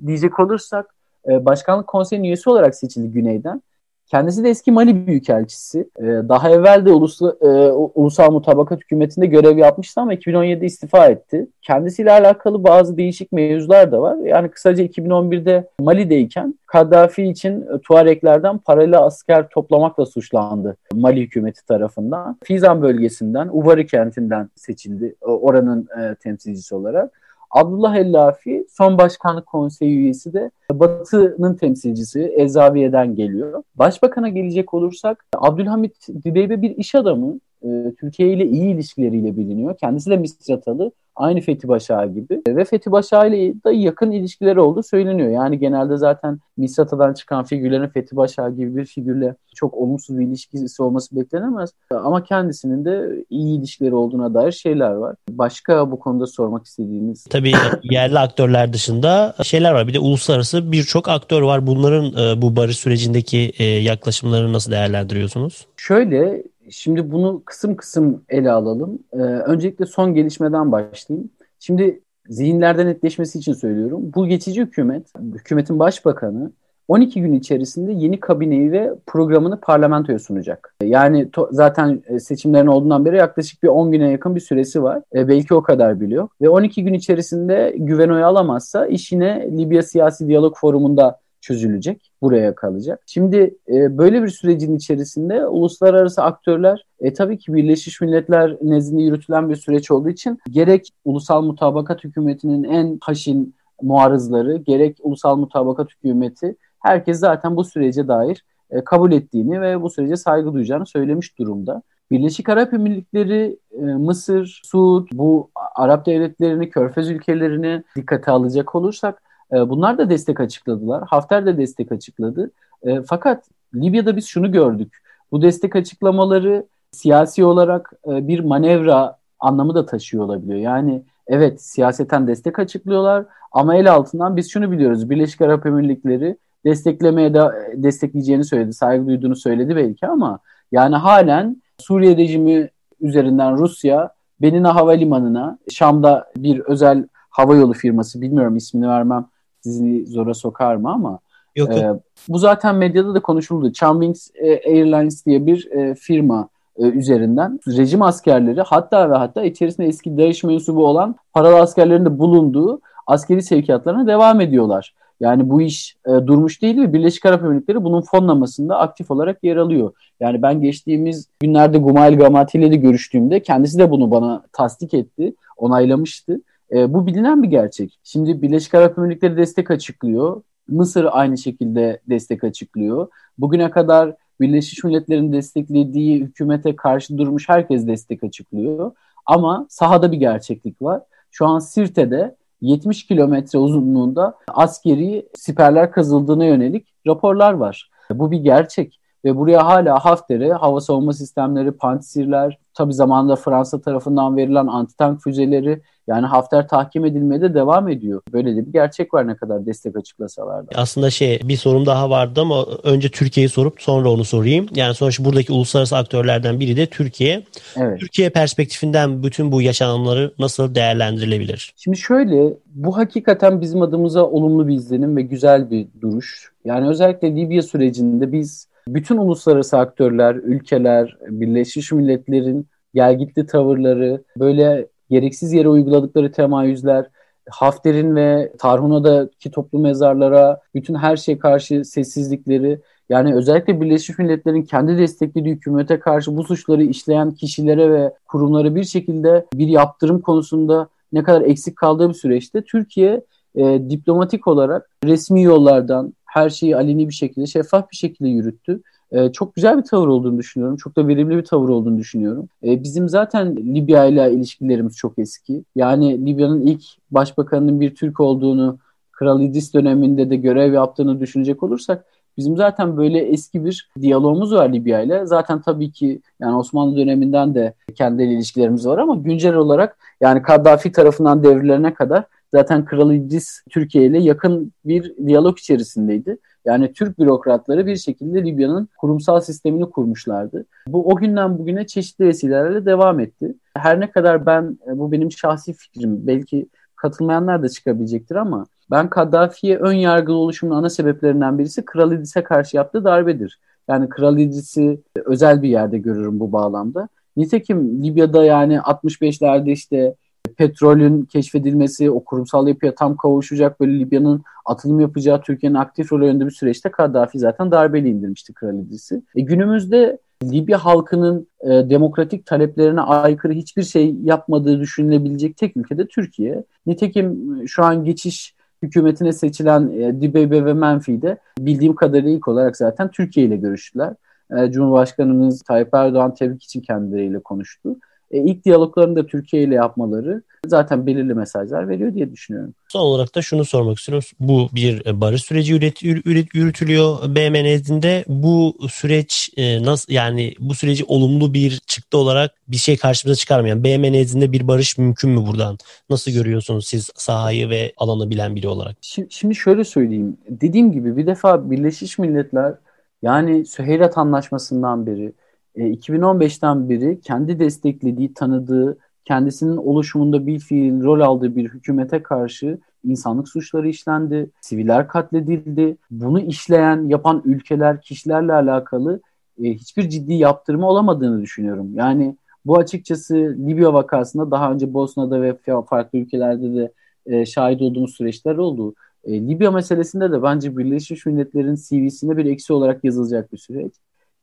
diyecek 0.06 0.40
olursak 0.40 0.94
e, 1.28 1.44
başkanlık 1.44 1.86
konseyinin 1.86 2.26
üyesi 2.26 2.50
olarak 2.50 2.74
seçildi 2.74 3.10
Güney'den. 3.10 3.62
Kendisi 4.10 4.44
de 4.44 4.48
eski 4.48 4.72
Mali 4.72 5.06
Büyükelçisi. 5.06 5.88
Ee, 5.98 6.04
daha 6.04 6.50
evvel 6.50 6.86
de 6.86 6.92
Ulusal, 6.92 7.32
e, 7.40 7.72
Ulusal 7.72 8.32
Mutabakat 8.32 8.80
Hükümeti'nde 8.80 9.26
görev 9.26 9.58
yapmıştı 9.58 10.00
ama 10.00 10.14
2017'de 10.14 10.66
istifa 10.66 11.06
etti. 11.06 11.46
Kendisiyle 11.62 12.12
alakalı 12.12 12.64
bazı 12.64 12.96
değişik 12.96 13.32
mevzular 13.32 13.92
da 13.92 14.00
var. 14.00 14.16
Yani 14.16 14.48
kısaca 14.48 14.84
2011'de 14.84 15.68
Mali'deyken 15.80 16.54
Kaddafi 16.66 17.22
için 17.22 17.60
e, 17.60 17.78
Tuareklerden 17.78 18.58
paralı 18.58 18.98
asker 18.98 19.48
toplamakla 19.48 20.06
suçlandı 20.06 20.76
Mali 20.94 21.20
hükümeti 21.20 21.66
tarafından. 21.66 22.36
Fizan 22.44 22.82
bölgesinden, 22.82 23.48
Uvari 23.52 23.86
kentinden 23.86 24.50
seçildi 24.54 25.14
oranın 25.20 25.88
e, 26.00 26.14
temsilcisi 26.14 26.74
olarak. 26.74 27.27
Abdullah 27.50 27.96
Ellafi 27.96 28.66
son 28.70 28.98
başkanlık 28.98 29.46
konseyi 29.46 29.96
üyesi 29.96 30.32
de 30.32 30.50
Batı'nın 30.72 31.54
temsilcisi 31.54 32.20
Ezaviye'den 32.20 33.14
geliyor. 33.14 33.62
Başbakan'a 33.74 34.28
gelecek 34.28 34.74
olursak 34.74 35.24
Abdülhamit 35.36 36.08
Dibeybe 36.24 36.62
bir 36.62 36.70
iş 36.70 36.94
adamı. 36.94 37.38
E, 37.64 37.94
Türkiye 38.00 38.32
ile 38.32 38.46
iyi 38.46 38.74
ilişkileriyle 38.74 39.36
biliniyor. 39.36 39.76
Kendisi 39.76 40.10
de 40.10 40.16
Misratalı. 40.16 40.92
Aynı 41.18 41.40
Fethi 41.40 41.68
Başağı 41.68 42.12
gibi. 42.14 42.42
Ve 42.48 42.64
Fethi 42.64 42.92
Başağı 42.92 43.28
ile 43.28 43.54
de 43.64 43.70
yakın 43.70 44.10
ilişkileri 44.10 44.60
olduğu 44.60 44.82
söyleniyor. 44.82 45.28
Yani 45.28 45.58
genelde 45.58 45.96
zaten 45.96 46.38
Misrata'dan 46.56 47.14
çıkan 47.14 47.44
figürlerin 47.44 47.88
Fethi 47.88 48.16
Başağı 48.16 48.56
gibi 48.56 48.76
bir 48.76 48.84
figürle 48.84 49.34
çok 49.54 49.74
olumsuz 49.74 50.18
bir 50.18 50.26
ilişkisi 50.26 50.82
olması 50.82 51.16
beklenemez. 51.16 51.70
Ama 51.90 52.24
kendisinin 52.24 52.84
de 52.84 53.24
iyi 53.30 53.58
ilişkileri 53.58 53.94
olduğuna 53.94 54.34
dair 54.34 54.52
şeyler 54.52 54.90
var. 54.90 55.16
Başka 55.30 55.90
bu 55.90 55.98
konuda 55.98 56.26
sormak 56.26 56.66
istediğiniz? 56.66 57.24
Tabii 57.24 57.52
yerli 57.82 58.18
aktörler 58.18 58.72
dışında 58.72 59.34
şeyler 59.42 59.72
var. 59.72 59.88
Bir 59.88 59.94
de 59.94 59.98
uluslararası 59.98 60.72
birçok 60.72 61.08
aktör 61.08 61.42
var. 61.42 61.66
Bunların 61.66 62.04
e, 62.04 62.42
bu 62.42 62.56
barış 62.56 62.78
sürecindeki 62.78 63.52
e, 63.58 63.64
yaklaşımlarını 63.64 64.52
nasıl 64.52 64.72
değerlendiriyorsunuz? 64.72 65.66
Şöyle 65.76 66.42
Şimdi 66.70 67.12
bunu 67.12 67.42
kısım 67.44 67.76
kısım 67.76 68.24
ele 68.28 68.50
alalım. 68.50 68.98
Ee, 69.12 69.16
öncelikle 69.18 69.86
son 69.86 70.14
gelişmeden 70.14 70.72
başlayayım. 70.72 71.30
Şimdi 71.58 72.00
zihinlerde 72.28 72.86
netleşmesi 72.86 73.38
için 73.38 73.52
söylüyorum. 73.52 74.12
Bu 74.14 74.26
geçici 74.26 74.62
hükümet, 74.62 75.12
hükümetin 75.34 75.78
başbakanı 75.78 76.52
12 76.88 77.20
gün 77.20 77.32
içerisinde 77.32 77.92
yeni 77.92 78.20
kabineyi 78.20 78.72
ve 78.72 78.94
programını 79.06 79.60
parlamentoya 79.60 80.18
sunacak. 80.18 80.74
Yani 80.82 81.22
to- 81.22 81.48
zaten 81.50 82.02
e, 82.06 82.18
seçimlerin 82.18 82.66
olduğundan 82.66 83.04
beri 83.04 83.16
yaklaşık 83.16 83.62
bir 83.62 83.68
10 83.68 83.92
güne 83.92 84.10
yakın 84.10 84.36
bir 84.36 84.40
süresi 84.40 84.82
var. 84.82 85.02
E, 85.14 85.28
belki 85.28 85.54
o 85.54 85.62
kadar 85.62 86.00
biliyor. 86.00 86.28
Ve 86.40 86.48
12 86.48 86.84
gün 86.84 86.94
içerisinde 86.94 87.74
güven 87.78 88.08
oyu 88.08 88.26
alamazsa 88.26 88.86
işine 88.86 89.48
Libya 89.58 89.82
Siyasi 89.82 90.28
Diyalog 90.28 90.56
Forumu'nda 90.56 91.18
çözülecek. 91.40 92.12
Buraya 92.22 92.54
kalacak. 92.54 93.02
Şimdi 93.06 93.54
e, 93.68 93.98
böyle 93.98 94.22
bir 94.22 94.28
sürecin 94.28 94.76
içerisinde 94.76 95.46
uluslararası 95.46 96.22
aktörler 96.22 96.84
e, 97.00 97.12
tabii 97.12 97.38
ki 97.38 97.54
Birleşmiş 97.54 98.00
Milletler 98.00 98.56
nezdinde 98.62 99.02
yürütülen 99.02 99.50
bir 99.50 99.56
süreç 99.56 99.90
olduğu 99.90 100.08
için 100.08 100.38
gerek 100.50 100.88
ulusal 101.04 101.42
mutabakat 101.42 102.04
hükümetinin 102.04 102.64
en 102.64 102.98
haşin 103.00 103.54
muarızları 103.82 104.56
gerek 104.56 104.96
ulusal 105.02 105.36
mutabakat 105.36 105.88
hükümeti 105.90 106.56
herkes 106.80 107.18
zaten 107.18 107.56
bu 107.56 107.64
sürece 107.64 108.08
dair 108.08 108.44
e, 108.70 108.84
kabul 108.84 109.12
ettiğini 109.12 109.60
ve 109.60 109.82
bu 109.82 109.90
sürece 109.90 110.16
saygı 110.16 110.54
duyacağını 110.54 110.86
söylemiş 110.86 111.38
durumda. 111.38 111.82
Birleşik 112.10 112.48
Arap 112.48 112.74
Emirlikleri, 112.74 113.58
e, 113.72 113.82
Mısır, 113.82 114.60
Suud, 114.64 115.08
bu 115.12 115.50
Arap 115.74 116.06
devletlerini, 116.06 116.70
Körfez 116.70 117.10
ülkelerini 117.10 117.82
dikkate 117.96 118.30
alacak 118.30 118.74
olursak 118.74 119.22
e, 119.52 119.68
bunlar 119.68 119.98
da 119.98 120.10
destek 120.10 120.40
açıkladılar. 120.40 121.04
Hafter 121.06 121.46
de 121.46 121.58
destek 121.58 121.92
açıkladı. 121.92 122.50
E, 122.82 123.02
fakat 123.02 123.44
Libya'da 123.74 124.16
biz 124.16 124.26
şunu 124.26 124.52
gördük. 124.52 125.02
Bu 125.32 125.42
destek 125.42 125.76
açıklamaları 125.76 126.66
siyasi 126.90 127.44
olarak 127.44 127.92
e, 128.06 128.28
bir 128.28 128.40
manevra 128.40 129.16
anlamı 129.40 129.74
da 129.74 129.86
taşıyor 129.86 130.24
olabiliyor. 130.24 130.58
Yani 130.58 131.02
evet 131.26 131.62
siyaseten 131.62 132.26
destek 132.26 132.58
açıklıyorlar 132.58 133.24
ama 133.52 133.76
el 133.76 133.92
altından 133.92 134.36
biz 134.36 134.50
şunu 134.50 134.70
biliyoruz. 134.70 135.10
Birleşik 135.10 135.40
Arap 135.40 135.66
Emirlikleri 135.66 136.36
desteklemeye 136.64 137.34
de 137.34 137.40
destekleyeceğini 137.74 138.44
söyledi, 138.44 138.72
saygı 138.72 139.06
duyduğunu 139.06 139.36
söyledi 139.36 139.76
belki 139.76 140.06
ama 140.06 140.38
yani 140.72 140.96
halen 140.96 141.62
Suriye 141.78 142.16
rejimi 142.16 142.70
üzerinden 143.00 143.58
Rusya 143.58 144.10
Benina 144.40 144.74
Havalimanı'na 144.74 145.58
Şam'da 145.70 146.30
bir 146.36 146.60
özel 146.60 147.06
havayolu 147.30 147.72
firması 147.72 148.20
bilmiyorum 148.20 148.56
ismini 148.56 148.88
vermem 148.88 149.26
sizi 149.60 150.06
zora 150.06 150.34
sokar 150.34 150.76
mı 150.76 150.92
ama 150.92 151.18
yok, 151.56 151.68
yok. 151.68 151.78
E, 151.78 151.92
bu 152.28 152.38
zaten 152.38 152.76
medyada 152.76 153.14
da 153.14 153.20
konuşuldu. 153.20 153.72
Chumwings 153.72 154.30
e, 154.34 154.50
Airlines 154.50 155.26
diye 155.26 155.46
bir 155.46 155.70
e, 155.70 155.94
firma 155.94 156.48
e, 156.76 156.82
üzerinden 156.86 157.60
rejim 157.66 158.02
askerleri 158.02 158.62
hatta 158.62 159.10
ve 159.10 159.14
hatta 159.14 159.44
içerisinde 159.44 159.86
eski 159.86 160.18
DAEŞ 160.18 160.44
mensubu 160.44 160.86
olan 160.86 161.16
paralı 161.32 161.60
askerlerin 161.60 162.04
de 162.04 162.18
bulunduğu 162.18 162.80
askeri 163.06 163.42
sevkiyatlarına 163.42 164.06
devam 164.06 164.40
ediyorlar. 164.40 164.94
Yani 165.20 165.50
bu 165.50 165.62
iş 165.62 165.96
e, 166.06 166.10
durmuş 166.10 166.62
değil 166.62 166.78
ve 166.78 166.92
Birleşik 166.92 167.26
Arap 167.26 167.44
Emirlikleri 167.44 167.84
bunun 167.84 168.00
fonlamasında 168.00 168.78
aktif 168.78 169.10
olarak 169.10 169.44
yer 169.44 169.56
alıyor. 169.56 169.92
Yani 170.20 170.42
ben 170.42 170.60
geçtiğimiz 170.60 171.28
günlerde 171.40 171.78
Gumail 171.78 172.18
Gamati 172.18 172.58
ile 172.58 172.70
de 172.70 172.76
görüştüğümde 172.76 173.42
kendisi 173.42 173.78
de 173.78 173.90
bunu 173.90 174.10
bana 174.10 174.42
tasdik 174.52 174.94
etti, 174.94 175.34
onaylamıştı. 175.56 176.40
E, 176.72 176.94
bu 176.94 177.06
bilinen 177.06 177.42
bir 177.42 177.48
gerçek. 177.48 177.98
Şimdi 178.04 178.42
Birleşik 178.42 178.74
Arap 178.74 178.98
Emirlikleri 178.98 179.36
destek 179.36 179.70
açıklıyor. 179.70 180.42
Mısır 180.68 181.06
aynı 181.10 181.38
şekilde 181.38 182.00
destek 182.08 182.44
açıklıyor. 182.44 183.08
Bugüne 183.38 183.70
kadar 183.70 184.14
Birleşmiş 184.40 184.84
Milletler'in 184.84 185.32
desteklediği 185.32 186.20
hükümete 186.20 186.76
karşı 186.76 187.18
durmuş 187.18 187.48
herkes 187.48 187.86
destek 187.86 188.24
açıklıyor. 188.24 188.92
Ama 189.26 189.66
sahada 189.68 190.12
bir 190.12 190.16
gerçeklik 190.16 190.82
var. 190.82 191.02
Şu 191.30 191.46
an 191.46 191.58
Sirte'de 191.58 192.36
70 192.60 193.06
kilometre 193.06 193.58
uzunluğunda 193.58 194.34
askeri 194.48 195.28
siperler 195.34 195.92
kazıldığına 195.92 196.44
yönelik 196.44 196.94
raporlar 197.06 197.52
var. 197.52 197.90
Bu 198.10 198.30
bir 198.30 198.38
gerçek 198.38 199.00
ve 199.24 199.36
buraya 199.36 199.66
hala 199.66 200.04
Hafter'e 200.04 200.52
hava 200.52 200.80
savunma 200.80 201.12
sistemleri, 201.12 201.72
pantsirler, 201.72 202.58
tabi 202.78 202.92
zamanında 202.92 203.36
Fransa 203.36 203.80
tarafından 203.80 204.36
verilen 204.36 204.66
antitank 204.66 205.22
füzeleri 205.22 205.82
yani 206.06 206.26
Hafter 206.26 206.68
tahkim 206.68 207.04
edilmeye 207.04 207.40
de 207.40 207.54
devam 207.54 207.88
ediyor. 207.88 208.20
Böyle 208.32 208.56
de 208.56 208.66
bir 208.66 208.72
gerçek 208.72 209.14
var 209.14 209.26
ne 209.26 209.36
kadar 209.36 209.66
destek 209.66 209.96
açıklasalar 209.96 210.66
da. 210.66 210.70
Aslında 210.74 211.10
şey 211.10 211.40
bir 211.44 211.56
sorum 211.56 211.86
daha 211.86 212.10
vardı 212.10 212.40
ama 212.40 212.64
önce 212.82 213.08
Türkiye'yi 213.08 213.48
sorup 213.48 213.82
sonra 213.82 214.10
onu 214.10 214.24
sorayım. 214.24 214.66
Yani 214.74 214.94
sonuçta 214.94 215.24
buradaki 215.24 215.52
uluslararası 215.52 215.96
aktörlerden 215.96 216.60
biri 216.60 216.76
de 216.76 216.86
Türkiye. 216.86 217.42
Evet. 217.76 218.00
Türkiye 218.00 218.30
perspektifinden 218.30 219.22
bütün 219.22 219.52
bu 219.52 219.62
yaşananları 219.62 220.32
nasıl 220.38 220.74
değerlendirilebilir? 220.74 221.74
Şimdi 221.76 221.96
şöyle 221.96 222.54
bu 222.66 222.96
hakikaten 222.96 223.60
bizim 223.60 223.82
adımıza 223.82 224.24
olumlu 224.24 224.68
bir 224.68 224.74
izlenim 224.74 225.16
ve 225.16 225.22
güzel 225.22 225.70
bir 225.70 225.86
duruş. 226.00 226.52
Yani 226.64 226.88
özellikle 226.88 227.36
Libya 227.36 227.62
sürecinde 227.62 228.32
biz 228.32 228.68
bütün 228.94 229.16
uluslararası 229.16 229.78
aktörler, 229.78 230.34
ülkeler, 230.34 231.16
Birleşmiş 231.28 231.92
Milletler'in 231.92 232.66
gelgitli 232.94 233.46
tavırları, 233.46 234.22
böyle 234.36 234.86
gereksiz 235.10 235.52
yere 235.52 235.68
uyguladıkları 235.68 236.32
temayüzler, 236.32 237.06
Hafter'in 237.50 238.16
ve 238.16 238.52
Tarhuna'daki 238.58 239.50
toplu 239.50 239.78
mezarlara 239.78 240.60
bütün 240.74 240.94
her 240.94 241.16
şey 241.16 241.38
karşı 241.38 241.84
sessizlikleri 241.84 242.80
yani 243.08 243.34
özellikle 243.34 243.80
Birleşmiş 243.80 244.18
Milletler'in 244.18 244.62
kendi 244.62 244.98
desteklediği 244.98 245.54
hükümete 245.54 246.00
karşı 246.00 246.36
bu 246.36 246.44
suçları 246.44 246.82
işleyen 246.82 247.30
kişilere 247.30 247.90
ve 247.90 248.12
kurumlara 248.28 248.74
bir 248.74 248.84
şekilde 248.84 249.46
bir 249.54 249.66
yaptırım 249.66 250.20
konusunda 250.20 250.88
ne 251.12 251.22
kadar 251.22 251.40
eksik 251.40 251.76
kaldığı 251.76 252.08
bir 252.08 252.14
süreçte 252.14 252.62
Türkiye 252.62 253.24
e, 253.56 253.90
diplomatik 253.90 254.46
olarak 254.46 254.90
resmi 255.04 255.42
yollardan 255.42 256.12
her 256.28 256.50
şeyi 256.50 256.76
aleni 256.76 257.08
bir 257.08 257.14
şekilde, 257.14 257.46
şeffaf 257.46 257.90
bir 257.90 257.96
şekilde 257.96 258.28
yürüttü 258.28 258.80
e, 259.12 259.32
çok 259.32 259.54
güzel 259.54 259.78
bir 259.78 259.82
tavır 259.82 260.08
olduğunu 260.08 260.38
düşünüyorum. 260.38 260.76
Çok 260.76 260.96
da 260.96 261.08
verimli 261.08 261.36
bir 261.36 261.44
tavır 261.44 261.68
olduğunu 261.68 261.98
düşünüyorum. 261.98 262.48
E, 262.64 262.82
bizim 262.82 263.08
zaten 263.08 263.56
Libya 263.56 264.04
ile 264.04 264.32
ilişkilerimiz 264.32 264.96
çok 264.96 265.18
eski. 265.18 265.64
Yani 265.76 266.26
Libya'nın 266.26 266.66
ilk 266.66 266.82
başbakanının 267.10 267.80
bir 267.80 267.94
Türk 267.94 268.20
olduğunu, 268.20 268.78
Kral 269.12 269.42
İdris 269.42 269.74
döneminde 269.74 270.30
de 270.30 270.36
görev 270.36 270.72
yaptığını 270.72 271.20
düşünecek 271.20 271.62
olursak 271.62 272.04
Bizim 272.38 272.56
zaten 272.56 272.96
böyle 272.96 273.18
eski 273.18 273.64
bir 273.64 273.90
diyalogumuz 274.00 274.54
var 274.54 274.72
Libya 274.72 275.00
ile. 275.00 275.26
Zaten 275.26 275.60
tabii 275.60 275.92
ki 275.92 276.20
yani 276.40 276.56
Osmanlı 276.56 276.96
döneminden 276.96 277.54
de 277.54 277.74
kendi 277.94 278.22
ilişkilerimiz 278.22 278.86
var 278.86 278.98
ama 278.98 279.14
güncel 279.14 279.54
olarak 279.54 279.98
yani 280.20 280.42
Kaddafi 280.42 280.92
tarafından 280.92 281.42
devrilerine 281.42 281.94
kadar 281.94 282.24
zaten 282.54 282.84
Kral 282.84 283.14
İdris 283.14 283.62
Türkiye 283.70 284.06
ile 284.06 284.18
yakın 284.18 284.72
bir 284.84 285.16
diyalog 285.26 285.58
içerisindeydi. 285.58 286.38
Yani 286.64 286.92
Türk 286.92 287.18
bürokratları 287.18 287.86
bir 287.86 287.96
şekilde 287.96 288.44
Libya'nın 288.44 288.88
kurumsal 288.98 289.40
sistemini 289.40 289.90
kurmuşlardı. 289.90 290.66
Bu 290.86 291.08
o 291.08 291.16
günden 291.16 291.58
bugüne 291.58 291.86
çeşitli 291.86 292.24
vesilelerle 292.24 292.86
devam 292.86 293.20
etti. 293.20 293.54
Her 293.76 294.00
ne 294.00 294.10
kadar 294.10 294.46
ben 294.46 294.78
bu 294.86 295.12
benim 295.12 295.32
şahsi 295.32 295.72
fikrim 295.72 296.26
belki 296.26 296.66
katılmayanlar 296.96 297.62
da 297.62 297.68
çıkabilecektir 297.68 298.36
ama 298.36 298.66
ben 298.90 299.10
Kaddafi'ye 299.10 299.78
ön 299.78 299.92
yargılı 299.92 300.36
oluşumun 300.36 300.74
ana 300.76 300.90
sebeplerinden 300.90 301.58
birisi 301.58 301.84
Kral 301.84 302.12
İdris'e 302.12 302.42
karşı 302.42 302.76
yaptığı 302.76 303.04
darbedir. 303.04 303.60
Yani 303.88 304.08
Kral 304.08 304.38
İdris'i 304.38 305.00
özel 305.24 305.62
bir 305.62 305.68
yerde 305.68 305.98
görürüm 305.98 306.40
bu 306.40 306.52
bağlamda. 306.52 307.08
Nitekim 307.36 308.04
Libya'da 308.04 308.44
yani 308.44 308.76
65'lerde 308.76 309.70
işte 309.70 310.14
petrolün 310.52 311.24
keşfedilmesi, 311.24 312.10
o 312.10 312.24
kurumsal 312.24 312.68
yapıya 312.68 312.94
tam 312.94 313.16
kavuşacak 313.16 313.80
böyle 313.80 313.98
Libya'nın 313.98 314.42
atılım 314.64 315.00
yapacağı 315.00 315.42
Türkiye'nin 315.42 315.76
aktif 315.76 316.12
rol 316.12 316.22
oynadığı 316.22 316.46
bir 316.46 316.50
süreçte 316.50 316.90
Kaddafi 316.90 317.38
zaten 317.38 317.70
darbeli 317.70 318.08
indirmişti 318.08 318.52
Kral 318.52 318.78
İdris'i. 318.78 319.22
E, 319.34 319.40
günümüzde 319.40 320.18
Libya 320.44 320.84
halkının 320.84 321.46
e, 321.60 321.68
demokratik 321.68 322.46
taleplerine 322.46 323.00
aykırı 323.00 323.52
hiçbir 323.52 323.82
şey 323.82 324.14
yapmadığı 324.24 324.80
düşünülebilecek 324.80 325.56
tek 325.56 325.76
ülke 325.76 325.98
de 325.98 326.06
Türkiye. 326.06 326.64
Nitekim 326.86 327.54
şu 327.68 327.84
an 327.84 328.04
geçiş 328.04 328.54
hükümetine 328.82 329.32
seçilen 329.32 329.90
e, 330.00 330.20
Dibebe 330.20 330.64
ve 330.64 330.74
Menfi'de 330.74 331.38
bildiğim 331.58 331.94
kadarıyla 331.94 332.30
ilk 332.30 332.48
olarak 332.48 332.76
zaten 332.76 333.10
Türkiye 333.10 333.46
ile 333.46 333.56
görüştüler. 333.56 334.14
E, 334.58 334.70
Cumhurbaşkanımız 334.70 335.62
Tayyip 335.62 335.94
Erdoğan 335.94 336.34
tebrik 336.34 336.64
için 336.64 336.80
kendileriyle 336.80 337.38
konuştu. 337.38 337.96
E, 338.30 338.38
ilk 338.38 338.64
diyaloglarını 338.64 339.16
da 339.16 339.26
Türkiye 339.26 339.62
ile 339.62 339.74
yapmaları 339.74 340.42
zaten 340.66 341.06
belirli 341.06 341.34
mesajlar 341.34 341.88
veriyor 341.88 342.14
diye 342.14 342.32
düşünüyorum. 342.32 342.74
Son 342.88 343.00
olarak 343.00 343.34
da 343.34 343.42
şunu 343.42 343.64
sormak 343.64 343.98
istiyorum. 343.98 344.28
Bu 344.40 344.68
bir 344.72 345.20
barış 345.20 345.42
süreci 345.42 345.74
üret, 345.74 346.02
üret, 346.02 346.54
yürütülüyor 346.54 347.16
BM 347.34 347.64
nezdinde. 347.64 348.24
Bu 348.28 348.76
süreç 348.90 349.50
e, 349.56 349.82
nasıl 349.82 350.12
yani 350.12 350.54
bu 350.58 350.74
süreci 350.74 351.04
olumlu 351.04 351.54
bir 351.54 351.80
çıktı 351.86 352.18
olarak 352.18 352.50
bir 352.68 352.76
şey 352.76 352.96
karşımıza 352.96 353.36
çıkarmayan 353.36 353.84
BM 353.84 354.12
nezdinde 354.12 354.52
bir 354.52 354.68
barış 354.68 354.98
mümkün 354.98 355.30
mü 355.30 355.46
buradan? 355.46 355.78
Nasıl 356.10 356.30
görüyorsunuz 356.30 356.86
siz 356.86 357.10
sahayı 357.14 357.70
ve 357.70 357.92
alanı 357.96 358.30
bilen 358.30 358.56
biri 358.56 358.68
olarak? 358.68 358.96
Şimdi, 359.00 359.28
şimdi 359.30 359.54
şöyle 359.54 359.84
söyleyeyim. 359.84 360.36
Dediğim 360.48 360.92
gibi 360.92 361.16
bir 361.16 361.26
defa 361.26 361.70
Birleşmiş 361.70 362.18
Milletler 362.18 362.74
yani 363.22 363.66
Süheyrat 363.66 364.18
Anlaşması'ndan 364.18 365.06
beri 365.06 365.32
2015'ten 365.78 366.84
e, 366.84 366.88
beri 366.88 367.20
kendi 367.20 367.58
desteklediği, 367.58 368.34
tanıdığı, 368.34 368.98
kendisinin 369.24 369.76
oluşumunda 369.76 370.46
bir 370.46 370.58
fiil 370.58 371.02
rol 371.02 371.20
aldığı 371.20 371.56
bir 371.56 371.68
hükümete 371.68 372.22
karşı 372.22 372.78
insanlık 373.04 373.48
suçları 373.48 373.88
işlendi, 373.88 374.50
siviller 374.60 375.08
katledildi. 375.08 375.96
Bunu 376.10 376.40
işleyen, 376.40 377.08
yapan 377.08 377.42
ülkeler, 377.44 378.02
kişilerle 378.02 378.52
alakalı 378.52 379.20
e, 379.64 379.74
hiçbir 379.74 380.08
ciddi 380.08 380.34
yaptırımı 380.34 380.88
olamadığını 380.88 381.42
düşünüyorum. 381.42 381.90
Yani 381.94 382.36
bu 382.64 382.78
açıkçası 382.78 383.34
Libya 383.36 383.94
vakasında 383.94 384.50
daha 384.50 384.72
önce 384.72 384.94
Bosna'da 384.94 385.42
ve 385.42 385.56
farklı 385.88 386.18
ülkelerde 386.18 386.74
de 386.74 386.92
e, 387.26 387.46
şahit 387.46 387.82
olduğumuz 387.82 388.14
süreçler 388.14 388.56
oldu. 388.56 388.94
E, 389.24 389.48
Libya 389.48 389.70
meselesinde 389.70 390.32
de 390.32 390.42
bence 390.42 390.76
Birleşmiş 390.76 391.26
Milletler'in 391.26 391.74
CV'sine 391.74 392.36
bir 392.36 392.44
eksi 392.44 392.72
olarak 392.72 393.04
yazılacak 393.04 393.52
bir 393.52 393.58
süreç. 393.58 393.92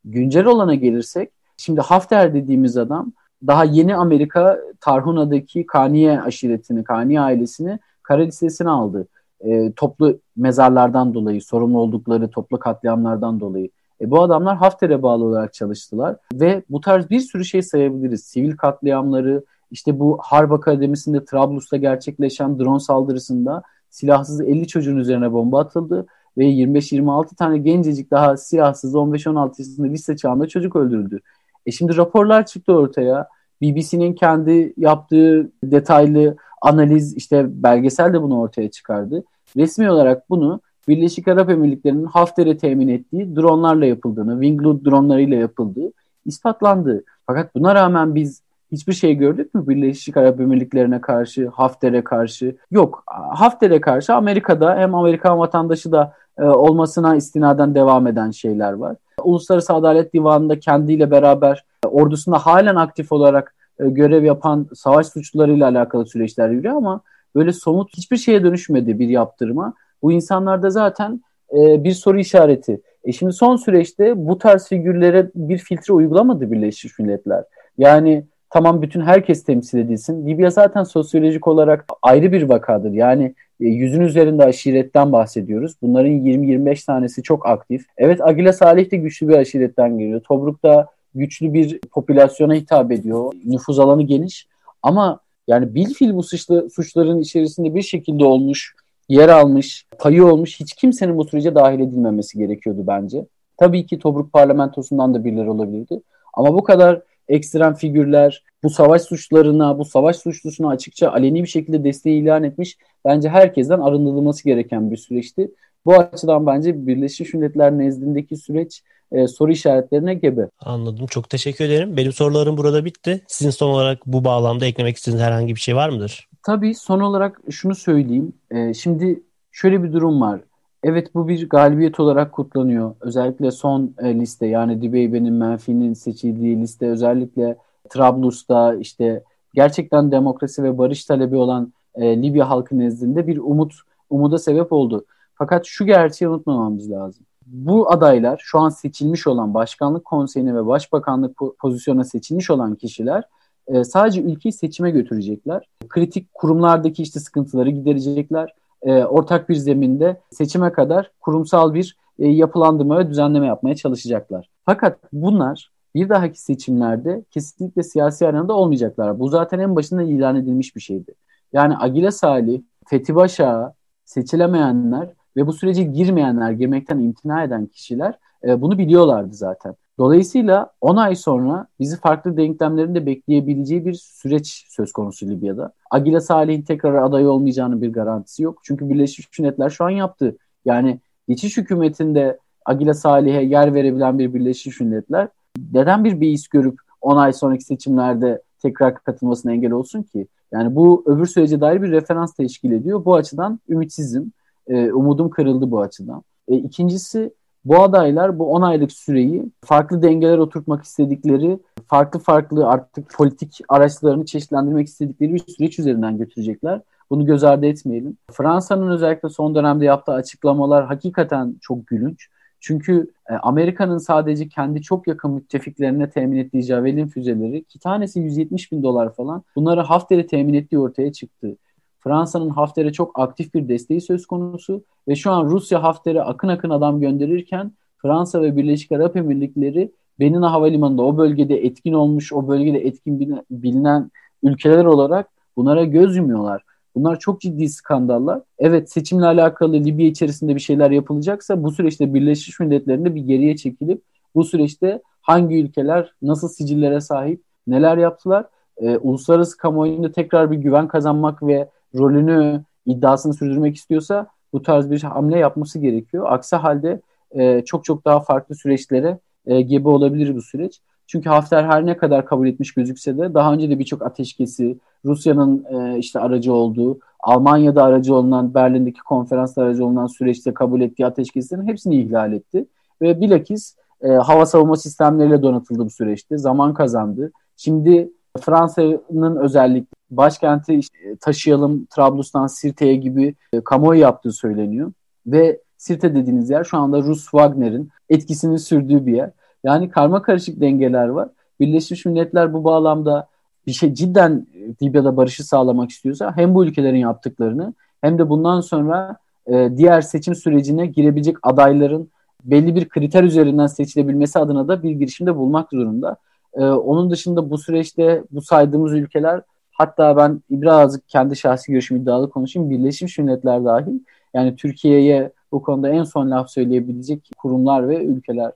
Güncel 0.05 0.45
olana 0.45 0.75
gelirsek, 0.75 1.31
şimdi 1.57 1.81
Hafter 1.81 2.33
dediğimiz 2.33 2.77
adam 2.77 3.11
daha 3.47 3.63
yeni 3.63 3.95
Amerika 3.95 4.59
Tarhuna'daki 4.81 5.65
Kaniye 5.65 6.21
aşiretini, 6.21 6.83
Kaniye 6.83 7.21
ailesini 7.21 7.79
kara 8.03 8.21
listesine 8.21 8.69
aldı. 8.69 9.07
E, 9.39 9.71
toplu 9.71 10.19
mezarlardan 10.35 11.13
dolayı, 11.13 11.41
sorumlu 11.41 11.79
oldukları 11.79 12.29
toplu 12.29 12.59
katliamlardan 12.59 13.39
dolayı. 13.39 13.69
E, 14.01 14.11
bu 14.11 14.21
adamlar 14.21 14.57
Hafter'e 14.57 15.03
bağlı 15.03 15.23
olarak 15.23 15.53
çalıştılar 15.53 16.15
ve 16.33 16.63
bu 16.69 16.81
tarz 16.81 17.09
bir 17.09 17.19
sürü 17.19 17.45
şey 17.45 17.61
sayabiliriz. 17.61 18.23
Sivil 18.23 18.57
katliamları, 18.57 19.43
işte 19.71 19.99
bu 19.99 20.17
Harp 20.21 20.51
Akademisi'nde 20.51 21.25
Trablus'ta 21.25 21.77
gerçekleşen 21.77 22.59
drone 22.59 22.79
saldırısında 22.79 23.63
silahsız 23.89 24.41
50 24.41 24.67
çocuğun 24.67 24.97
üzerine 24.97 25.33
bomba 25.33 25.59
atıldı 25.59 26.05
ve 26.37 26.45
25-26 26.45 27.35
tane 27.35 27.57
gencecik 27.57 28.11
daha 28.11 28.37
silahsız 28.37 28.93
15-16 28.93 29.49
yaşında 29.59 29.87
lise 29.87 30.17
çağında 30.17 30.47
çocuk 30.47 30.75
öldürüldü. 30.75 31.19
E 31.65 31.71
şimdi 31.71 31.97
raporlar 31.97 32.45
çıktı 32.45 32.73
ortaya. 32.73 33.27
BBC'nin 33.61 34.13
kendi 34.13 34.73
yaptığı 34.77 35.51
detaylı 35.63 36.37
analiz 36.61 37.17
işte 37.17 37.63
belgesel 37.63 38.13
de 38.13 38.21
bunu 38.21 38.39
ortaya 38.39 38.71
çıkardı. 38.71 39.23
Resmi 39.57 39.91
olarak 39.91 40.29
bunu 40.29 40.61
Birleşik 40.87 41.27
Arap 41.27 41.49
Emirlikleri'nin 41.49 42.05
Hafter'e 42.05 42.57
temin 42.57 42.87
ettiği 42.87 43.35
dronlarla 43.35 43.85
yapıldığını, 43.85 44.31
Winglood 44.31 44.85
dronlarıyla 44.85 45.37
yapıldığı 45.37 45.91
ispatlandı. 46.25 47.03
Fakat 47.27 47.55
buna 47.55 47.75
rağmen 47.75 48.15
biz 48.15 48.41
hiçbir 48.71 48.93
şey 48.93 49.15
gördük 49.15 49.53
mü 49.53 49.67
Birleşik 49.67 50.17
Arap 50.17 50.39
Emirlikleri'ne 50.39 51.01
karşı, 51.01 51.47
Hafter'e 51.47 52.03
karşı? 52.03 52.55
Yok. 52.71 53.03
Hafter'e 53.33 53.81
karşı 53.81 54.13
Amerika'da 54.13 54.75
hem 54.75 54.95
Amerikan 54.95 55.39
vatandaşı 55.39 55.91
da 55.91 56.13
e, 56.39 56.43
olmasına 56.43 57.15
istinaden 57.15 57.75
devam 57.75 58.07
eden 58.07 58.31
şeyler 58.31 58.73
var. 58.73 58.95
Uluslararası 59.23 59.73
Adalet 59.73 60.13
Divanı'nda 60.13 60.59
kendiyle 60.59 61.11
beraber 61.11 61.65
e, 61.85 61.87
ordusunda 61.87 62.37
halen 62.37 62.75
aktif 62.75 63.11
olarak 63.11 63.55
e, 63.79 63.89
görev 63.89 64.23
yapan 64.23 64.67
savaş 64.75 65.07
suçlularıyla 65.07 65.69
alakalı 65.69 66.05
süreçler 66.05 66.49
yürüyor 66.49 66.75
ama 66.75 67.01
böyle 67.35 67.53
somut 67.53 67.97
hiçbir 67.97 68.17
şeye 68.17 68.43
dönüşmedi 68.43 68.99
bir 68.99 69.07
yaptırıma. 69.07 69.73
Bu 70.01 70.11
insanlarda 70.11 70.69
zaten 70.69 71.21
bir 71.53 71.91
soru 71.91 72.19
işareti. 72.19 72.81
E 73.03 73.11
şimdi 73.11 73.33
son 73.33 73.55
süreçte 73.55 74.27
bu 74.27 74.37
tarz 74.37 74.67
figürlere 74.67 75.31
bir 75.35 75.57
filtre 75.57 75.93
uygulamadı 75.93 76.51
Birleşmiş 76.51 76.99
Milletler. 76.99 77.43
Yani 77.77 78.25
tamam 78.49 78.81
bütün 78.81 79.01
herkes 79.01 79.43
temsil 79.43 79.77
edilsin. 79.77 80.27
Libya 80.27 80.49
zaten 80.49 80.83
sosyolojik 80.83 81.47
olarak 81.47 81.85
ayrı 82.01 82.31
bir 82.31 82.49
vakadır. 82.49 82.91
Yani 82.91 83.35
yüzün 83.59 84.01
üzerinde 84.01 84.43
aşiretten 84.43 85.11
bahsediyoruz. 85.11 85.73
Bunların 85.81 86.11
20-25 86.11 86.85
tanesi 86.85 87.23
çok 87.23 87.47
aktif. 87.47 87.85
Evet 87.97 88.21
Agila 88.21 88.53
Salih 88.53 88.91
de 88.91 88.97
güçlü 88.97 89.27
bir 89.27 89.35
aşiretten 89.35 89.97
geliyor. 89.97 90.21
Tobruk 90.21 90.63
da 90.63 90.87
güçlü 91.15 91.53
bir 91.53 91.79
popülasyona 91.91 92.53
hitap 92.53 92.91
ediyor. 92.91 93.33
Nüfuz 93.45 93.79
alanı 93.79 94.03
geniş. 94.03 94.47
Ama 94.83 95.19
yani 95.47 95.75
bilfil 95.75 96.13
bu 96.13 96.23
suçlu, 96.23 96.69
suçların 96.69 97.19
içerisinde 97.19 97.75
bir 97.75 97.81
şekilde 97.81 98.25
olmuş, 98.25 98.75
yer 99.09 99.29
almış, 99.29 99.85
payı 99.99 100.25
olmuş 100.25 100.59
hiç 100.59 100.73
kimsenin 100.73 101.17
bu 101.17 101.25
sürece 101.25 101.55
dahil 101.55 101.79
edilmemesi 101.79 102.37
gerekiyordu 102.37 102.83
bence. 102.87 103.25
Tabii 103.57 103.85
ki 103.85 103.99
Tobruk 103.99 104.33
parlamentosundan 104.33 105.13
da 105.13 105.25
birileri 105.25 105.49
olabilirdi. 105.49 106.01
Ama 106.33 106.53
bu 106.53 106.63
kadar 106.63 107.01
ekstrem 107.29 107.73
figürler 107.73 108.43
bu 108.63 108.69
savaş 108.69 109.01
suçlarına, 109.01 109.77
bu 109.77 109.85
savaş 109.85 110.15
suçlusuna 110.15 110.69
açıkça 110.69 111.11
aleni 111.11 111.43
bir 111.43 111.47
şekilde 111.47 111.83
desteği 111.83 112.21
ilan 112.21 112.43
etmiş. 112.43 112.77
Bence 113.05 113.29
herkesten 113.29 113.79
arındırılması 113.79 114.43
gereken 114.43 114.91
bir 114.91 114.97
süreçti. 114.97 115.51
Bu 115.85 115.95
açıdan 115.95 116.45
bence 116.45 116.87
Birleşmiş 116.87 117.33
Milletler 117.33 117.77
nezdindeki 117.77 118.37
süreç 118.37 118.81
e, 119.11 119.27
soru 119.27 119.51
işaretlerine 119.51 120.13
gebe. 120.13 120.49
Anladım. 120.59 121.05
Çok 121.07 121.29
teşekkür 121.29 121.65
ederim. 121.65 121.97
Benim 121.97 122.11
sorularım 122.11 122.57
burada 122.57 122.85
bitti. 122.85 123.21
Sizin 123.27 123.51
son 123.51 123.69
olarak 123.69 124.05
bu 124.05 124.23
bağlamda 124.23 124.65
eklemek 124.65 124.97
istediğiniz 124.97 125.25
herhangi 125.25 125.55
bir 125.55 125.59
şey 125.59 125.75
var 125.75 125.89
mıdır? 125.89 126.29
Tabii 126.43 126.75
son 126.75 126.99
olarak 126.99 127.41
şunu 127.49 127.75
söyleyeyim. 127.75 128.33
E, 128.51 128.73
şimdi 128.73 129.23
şöyle 129.51 129.83
bir 129.83 129.93
durum 129.93 130.21
var. 130.21 130.41
Evet 130.87 131.15
bu 131.15 131.27
bir 131.27 131.49
galibiyet 131.49 131.99
olarak 131.99 132.31
kutlanıyor. 132.31 132.95
Özellikle 133.01 133.51
son 133.51 133.93
e, 133.97 134.15
liste 134.15 134.45
yani 134.45 134.81
Dibeybe'nin, 134.81 135.33
Menfi'nin 135.33 135.93
seçildiği 135.93 136.61
liste 136.61 136.87
özellikle 136.87 137.57
Trablus'ta 137.89 138.75
işte 138.75 139.23
gerçekten 139.53 140.11
demokrasi 140.11 140.63
ve 140.63 140.77
barış 140.77 141.05
talebi 141.05 141.35
olan 141.35 141.73
e, 141.95 142.21
Libya 142.21 142.49
halkı 142.49 142.79
nezdinde 142.79 143.27
bir 143.27 143.37
umut 143.37 143.73
umuda 144.09 144.37
sebep 144.37 144.73
oldu. 144.73 145.05
Fakat 145.35 145.65
şu 145.65 145.85
gerçeği 145.85 146.29
unutmamamız 146.29 146.91
lazım. 146.91 147.25
Bu 147.45 147.91
adaylar 147.91 148.41
şu 148.43 148.59
an 148.59 148.69
seçilmiş 148.69 149.27
olan 149.27 149.53
başkanlık 149.53 150.05
konseyine 150.05 150.55
ve 150.55 150.65
başbakanlık 150.65 151.37
pozisyona 151.59 152.03
seçilmiş 152.03 152.49
olan 152.49 152.75
kişiler 152.75 153.23
e, 153.67 153.83
sadece 153.83 154.21
ülkeyi 154.21 154.53
seçime 154.53 154.91
götürecekler. 154.91 155.69
Kritik 155.89 156.33
kurumlardaki 156.33 157.03
işte 157.03 157.19
sıkıntıları 157.19 157.69
giderecekler 157.69 158.53
e, 158.85 159.03
ortak 159.03 159.49
bir 159.49 159.55
zeminde 159.55 160.21
seçime 160.31 160.71
kadar 160.71 161.11
kurumsal 161.21 161.73
bir 161.73 161.97
e, 162.19 162.27
yapılandırma 162.27 162.99
ve 162.99 163.09
düzenleme 163.09 163.47
yapmaya 163.47 163.75
çalışacaklar. 163.75 164.49
Fakat 164.65 164.99
bunlar 165.13 165.71
bir 165.95 166.09
dahaki 166.09 166.41
seçimlerde 166.41 167.23
kesinlikle 167.31 167.83
siyasi 167.83 168.27
arenada 168.27 168.53
olmayacaklar. 168.53 169.19
Bu 169.19 169.27
zaten 169.27 169.59
en 169.59 169.75
başında 169.75 170.03
ilan 170.03 170.35
edilmiş 170.35 170.75
bir 170.75 170.81
şeydi. 170.81 171.15
Yani 171.53 171.75
Agile 171.79 172.11
Salih, 172.11 172.61
Fethi 172.87 173.15
Başağı, 173.15 173.73
seçilemeyenler 174.05 175.13
ve 175.37 175.47
bu 175.47 175.53
sürece 175.53 175.83
girmeyenler, 175.83 176.51
girmekten 176.51 176.99
imtina 176.99 177.43
eden 177.43 177.65
kişiler 177.65 178.19
e, 178.43 178.61
bunu 178.61 178.77
biliyorlardı 178.77 179.33
zaten. 179.33 179.75
Dolayısıyla 179.97 180.71
10 180.81 180.95
ay 180.95 181.15
sonra 181.15 181.67
bizi 181.79 181.99
farklı 181.99 182.37
denklemlerin 182.37 182.95
de 182.95 183.05
bekleyebileceği 183.05 183.85
bir 183.85 183.93
süreç 183.93 184.65
söz 184.69 184.91
konusu 184.91 185.25
Libya'da. 185.25 185.71
Agile 185.91 186.19
Salih'in 186.19 186.61
tekrar 186.61 187.03
aday 187.03 187.27
olmayacağının 187.27 187.81
bir 187.81 187.93
garantisi 187.93 188.43
yok. 188.43 188.59
Çünkü 188.63 188.89
Birleşmiş 188.89 189.39
Milletler 189.39 189.69
şu 189.69 189.85
an 189.85 189.89
yaptı. 189.89 190.37
Yani 190.65 190.99
geçiş 191.27 191.57
hükümetinde 191.57 192.39
Agile 192.65 192.93
Salih'e 192.93 193.41
yer 193.41 193.73
verebilen 193.73 194.19
bir 194.19 194.33
Birleşmiş 194.33 194.79
Milletler 194.79 195.27
neden 195.73 196.03
bir 196.03 196.21
beis 196.21 196.47
görüp 196.47 196.79
10 197.01 197.17
ay 197.17 197.33
sonraki 197.33 197.63
seçimlerde 197.63 198.41
tekrar 198.61 198.95
katılmasına 198.95 199.51
engel 199.51 199.71
olsun 199.71 200.03
ki? 200.03 200.27
Yani 200.51 200.75
bu 200.75 201.03
öbür 201.05 201.25
sürece 201.25 201.61
dair 201.61 201.81
bir 201.81 201.91
referans 201.91 202.33
teşkil 202.33 202.71
ediyor. 202.71 203.05
Bu 203.05 203.15
açıdan 203.15 203.59
ümitsizim. 203.69 204.31
E, 204.67 204.91
umudum 204.91 205.29
kırıldı 205.29 205.71
bu 205.71 205.81
açıdan. 205.81 206.23
E, 206.47 206.55
ikincisi 206.55 207.33
bu 207.65 207.81
adaylar 207.81 208.39
bu 208.39 208.51
10 208.51 208.61
aylık 208.61 208.91
süreyi 208.91 209.51
farklı 209.61 210.01
dengeler 210.01 210.37
oturtmak 210.37 210.83
istedikleri, 210.83 211.59
farklı 211.87 212.19
farklı 212.19 212.67
artık 212.67 213.13
politik 213.13 213.59
araçlarını 213.69 214.25
çeşitlendirmek 214.25 214.87
istedikleri 214.87 215.33
bir 215.33 215.39
süreç 215.39 215.79
üzerinden 215.79 216.17
götürecekler. 216.17 216.81
Bunu 217.09 217.25
göz 217.25 217.43
ardı 217.43 217.65
etmeyelim. 217.65 218.17
Fransa'nın 218.31 218.91
özellikle 218.91 219.29
son 219.29 219.55
dönemde 219.55 219.85
yaptığı 219.85 220.11
açıklamalar 220.11 220.85
hakikaten 220.85 221.55
çok 221.61 221.87
gülünç. 221.87 222.29
Çünkü 222.59 223.11
e, 223.29 223.33
Amerika'nın 223.33 223.97
sadece 223.97 224.47
kendi 224.47 224.81
çok 224.81 225.07
yakın 225.07 225.31
müttefiklerine 225.31 226.09
temin 226.09 226.37
ettiği 226.37 226.61
Javelin 226.61 227.07
füzeleri 227.07 227.63
ki 227.63 227.79
tanesi 227.79 228.19
170 228.19 228.71
bin 228.71 228.83
dolar 228.83 229.13
falan 229.13 229.43
bunları 229.55 229.81
Hafter'e 229.81 230.27
temin 230.27 230.53
ettiği 230.53 230.79
ortaya 230.79 231.11
çıktı. 231.11 231.57
Fransa'nın 232.05 232.49
Hafter'e 232.49 232.93
çok 232.93 233.19
aktif 233.19 233.53
bir 233.53 233.69
desteği 233.69 234.01
söz 234.01 234.25
konusu 234.25 234.83
ve 235.07 235.15
şu 235.15 235.31
an 235.31 235.45
Rusya 235.45 235.83
Hafter'e 235.83 236.21
akın 236.21 236.47
akın 236.47 236.69
adam 236.69 237.01
gönderirken 237.01 237.71
Fransa 237.97 238.41
ve 238.41 238.57
Birleşik 238.57 238.91
Arap 238.91 239.17
Emirlikleri 239.17 239.91
Benina 240.19 240.51
Havalimanı'nda 240.51 241.01
o 241.01 241.17
bölgede 241.17 241.65
etkin 241.65 241.93
olmuş, 241.93 242.33
o 242.33 242.47
bölgede 242.47 242.79
etkin 242.79 243.39
bilinen 243.49 244.11
ülkeler 244.43 244.85
olarak 244.85 245.27
bunlara 245.57 245.83
göz 245.83 246.15
yumuyorlar. 246.15 246.63
Bunlar 246.95 247.19
çok 247.19 247.41
ciddi 247.41 247.69
skandallar. 247.69 248.41
Evet 248.59 248.91
seçimle 248.91 249.25
alakalı 249.25 249.73
Libya 249.73 250.07
içerisinde 250.07 250.55
bir 250.55 250.59
şeyler 250.59 250.91
yapılacaksa 250.91 251.63
bu 251.63 251.71
süreçte 251.71 252.13
Birleşmiş 252.13 252.59
Milletler'in 252.59 253.05
de 253.05 253.15
bir 253.15 253.21
geriye 253.21 253.55
çekilip 253.55 254.01
bu 254.35 254.43
süreçte 254.43 255.01
hangi 255.21 255.63
ülkeler 255.63 256.13
nasıl 256.21 256.49
sicillere 256.49 257.01
sahip 257.01 257.41
neler 257.67 257.97
yaptılar? 257.97 258.45
Ee, 258.77 258.97
uluslararası 258.97 259.57
kamuoyunda 259.57 260.11
tekrar 260.11 260.51
bir 260.51 260.57
güven 260.57 260.87
kazanmak 260.87 261.43
ve 261.43 261.69
rolünü, 261.97 262.63
iddiasını 262.85 263.33
sürdürmek 263.33 263.75
istiyorsa 263.75 264.27
bu 264.53 264.61
tarz 264.61 264.91
bir 264.91 265.03
hamle 265.03 265.37
yapması 265.37 265.79
gerekiyor. 265.79 266.25
Aksi 266.29 266.55
halde 266.55 267.01
e, 267.31 267.61
çok 267.65 267.85
çok 267.85 268.05
daha 268.05 268.19
farklı 268.19 268.55
süreçlere 268.55 269.19
e, 269.45 269.61
gebe 269.61 269.89
olabilir 269.89 270.35
bu 270.35 270.41
süreç. 270.41 270.81
Çünkü 271.07 271.29
Hafter 271.29 271.63
her 271.63 271.85
ne 271.85 271.97
kadar 271.97 272.25
kabul 272.25 272.47
etmiş 272.47 272.73
gözükse 272.73 273.17
de 273.17 273.33
daha 273.33 273.53
önce 273.53 273.69
de 273.69 273.79
birçok 273.79 274.01
ateşkesi, 274.01 274.77
Rusya'nın 275.05 275.65
e, 275.69 275.97
işte 275.97 276.19
aracı 276.19 276.53
olduğu, 276.53 276.99
Almanya'da 277.19 277.83
aracı 277.83 278.15
olunan, 278.15 278.53
Berlin'deki 278.53 278.99
konferansta 278.99 279.61
aracı 279.61 279.85
olunan 279.85 280.07
süreçte 280.07 280.53
kabul 280.53 280.81
ettiği 280.81 281.05
ateşkeslerin 281.05 281.67
hepsini 281.67 282.01
ihlal 282.01 282.33
etti. 282.33 282.65
Ve 283.01 283.21
bilakis 283.21 283.75
e, 284.01 284.07
hava 284.07 284.45
savunma 284.45 284.75
sistemleriyle 284.75 285.41
donatıldı 285.41 285.85
bu 285.85 285.89
süreçte. 285.89 286.37
Zaman 286.37 286.73
kazandı. 286.73 287.31
Şimdi 287.57 288.11
Fransa'nın 288.41 289.35
özellikle 289.35 289.94
başkenti 290.17 290.73
işte, 290.73 290.97
taşıyalım 291.21 291.85
Trablus'tan 291.85 292.47
Sirte'ye 292.47 292.95
gibi 292.95 293.35
e, 293.53 293.61
kamuoyu 293.61 293.99
yaptığı 293.99 294.31
söyleniyor. 294.31 294.91
Ve 295.27 295.59
Sirte 295.77 296.15
dediğiniz 296.15 296.49
yer 296.49 296.63
şu 296.63 296.77
anda 296.77 297.01
Rus 297.01 297.21
Wagner'in 297.21 297.89
etkisini 298.09 298.59
sürdüğü 298.59 299.05
bir 299.05 299.13
yer. 299.13 299.31
Yani 299.63 299.89
karma 299.89 300.21
karışık 300.21 300.61
dengeler 300.61 301.07
var. 301.07 301.29
Birleşmiş 301.59 302.05
Milletler 302.05 302.53
bu 302.53 302.63
bağlamda 302.63 303.27
bir 303.67 303.71
şey 303.71 303.93
cidden 303.93 304.47
Libya'da 304.81 305.17
barışı 305.17 305.47
sağlamak 305.47 305.89
istiyorsa 305.89 306.33
hem 306.35 306.55
bu 306.55 306.65
ülkelerin 306.65 306.97
yaptıklarını 306.97 307.73
hem 308.01 308.17
de 308.17 308.29
bundan 308.29 308.61
sonra 308.61 309.17
e, 309.47 309.69
diğer 309.77 310.01
seçim 310.01 310.35
sürecine 310.35 310.85
girebilecek 310.85 311.37
adayların 311.43 312.09
belli 312.43 312.75
bir 312.75 312.89
kriter 312.89 313.23
üzerinden 313.23 313.67
seçilebilmesi 313.67 314.39
adına 314.39 314.67
da 314.67 314.83
bir 314.83 314.91
girişimde 314.91 315.35
bulmak 315.35 315.69
zorunda. 315.69 316.17
E, 316.53 316.65
onun 316.65 317.11
dışında 317.11 317.49
bu 317.49 317.57
süreçte 317.57 318.23
bu 318.31 318.41
saydığımız 318.41 318.93
ülkeler 318.93 319.41
hatta 319.75 320.17
ben 320.17 320.41
birazcık 320.49 321.09
kendi 321.09 321.35
şahsi 321.35 321.71
görüşüm 321.71 321.97
iddialı 321.97 322.29
konuşayım. 322.29 322.69
Birleşmiş 322.69 323.17
Milletler 323.17 323.65
dahil 323.65 323.99
yani 324.33 324.55
Türkiye'ye 324.55 325.31
bu 325.51 325.61
konuda 325.61 325.89
en 325.89 326.03
son 326.03 326.31
laf 326.31 326.49
söyleyebilecek 326.49 327.29
kurumlar 327.37 327.89
ve 327.89 328.03
ülkeler 328.03 328.51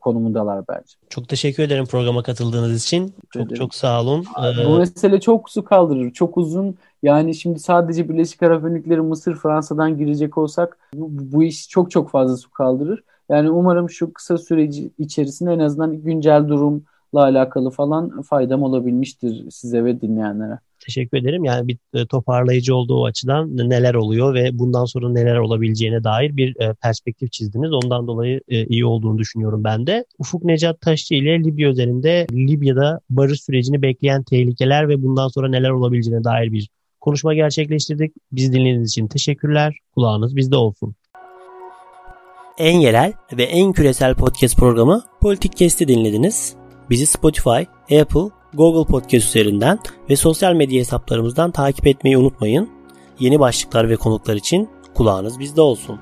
konumundalar 0.00 0.64
bence. 0.68 0.94
Çok 1.08 1.28
teşekkür 1.28 1.62
ederim 1.62 1.86
programa 1.86 2.22
katıldığınız 2.22 2.84
için. 2.84 3.14
Çok 3.30 3.56
çok 3.56 3.74
sağ 3.74 4.02
olun. 4.02 4.24
Ee... 4.38 4.66
Bu 4.66 4.78
mesele 4.78 5.20
çok 5.20 5.50
su 5.50 5.64
kaldırır. 5.64 6.10
Çok 6.10 6.36
uzun. 6.38 6.74
Yani 7.02 7.34
şimdi 7.34 7.58
sadece 7.58 8.08
Birleşik 8.08 8.42
Arap 8.42 8.64
Emirlikleri, 8.64 9.00
Mısır, 9.00 9.36
Fransa'dan 9.36 9.98
girecek 9.98 10.38
olsak 10.38 10.78
bu, 10.94 11.08
bu 11.10 11.42
iş 11.42 11.68
çok 11.68 11.90
çok 11.90 12.10
fazla 12.10 12.36
su 12.36 12.50
kaldırır. 12.50 13.04
Yani 13.28 13.50
umarım 13.50 13.90
şu 13.90 14.12
kısa 14.12 14.38
süreci 14.38 14.90
içerisinde 14.98 15.52
en 15.52 15.58
azından 15.58 16.02
güncel 16.02 16.48
durumla 16.48 16.80
alakalı 17.20 17.70
falan 17.70 18.22
faydam 18.22 18.62
olabilmiştir 18.62 19.50
size 19.50 19.84
ve 19.84 20.00
dinleyenlere. 20.00 20.58
Teşekkür 20.86 21.18
ederim. 21.18 21.44
Yani 21.44 21.68
bir 21.68 21.78
e, 21.94 22.06
toparlayıcı 22.06 22.76
olduğu 22.76 23.04
açıdan 23.04 23.56
neler 23.56 23.94
oluyor 23.94 24.34
ve 24.34 24.58
bundan 24.58 24.84
sonra 24.84 25.08
neler 25.08 25.36
olabileceğine 25.36 26.04
dair 26.04 26.36
bir 26.36 26.60
e, 26.60 26.74
perspektif 26.74 27.32
çizdiniz. 27.32 27.72
Ondan 27.72 28.06
dolayı 28.06 28.40
e, 28.48 28.66
iyi 28.66 28.86
olduğunu 28.86 29.18
düşünüyorum 29.18 29.64
ben 29.64 29.86
de. 29.86 30.04
Ufuk 30.18 30.44
Necat 30.44 30.80
Taşçı 30.80 31.14
ile 31.14 31.44
Libya 31.44 31.70
üzerinde 31.70 32.26
Libya'da 32.32 33.00
barış 33.10 33.42
sürecini 33.42 33.82
bekleyen 33.82 34.22
tehlikeler 34.22 34.88
ve 34.88 35.02
bundan 35.02 35.28
sonra 35.28 35.48
neler 35.48 35.70
olabileceğine 35.70 36.24
dair 36.24 36.52
bir 36.52 36.68
konuşma 37.00 37.34
gerçekleştirdik. 37.34 38.12
Biz 38.32 38.52
dinlediğiniz 38.52 38.90
için 38.90 39.06
teşekkürler. 39.06 39.76
Kulağınız 39.94 40.36
bizde 40.36 40.56
olsun. 40.56 40.94
En 42.58 42.80
yerel 42.80 43.12
ve 43.32 43.42
en 43.42 43.72
küresel 43.72 44.14
podcast 44.14 44.58
programı 44.58 45.02
Politik 45.20 45.56
Kesti 45.56 45.88
dinlediniz. 45.88 46.63
Bizi 46.90 47.06
Spotify, 47.06 47.66
Apple, 48.00 48.30
Google 48.54 48.92
Podcast 48.92 49.28
üzerinden 49.28 49.78
ve 50.10 50.16
sosyal 50.16 50.52
medya 50.52 50.80
hesaplarımızdan 50.80 51.50
takip 51.50 51.86
etmeyi 51.86 52.18
unutmayın. 52.18 52.70
Yeni 53.20 53.40
başlıklar 53.40 53.90
ve 53.90 53.96
konuklar 53.96 54.34
için 54.36 54.68
kulağınız 54.94 55.38
bizde 55.38 55.60
olsun. 55.60 56.00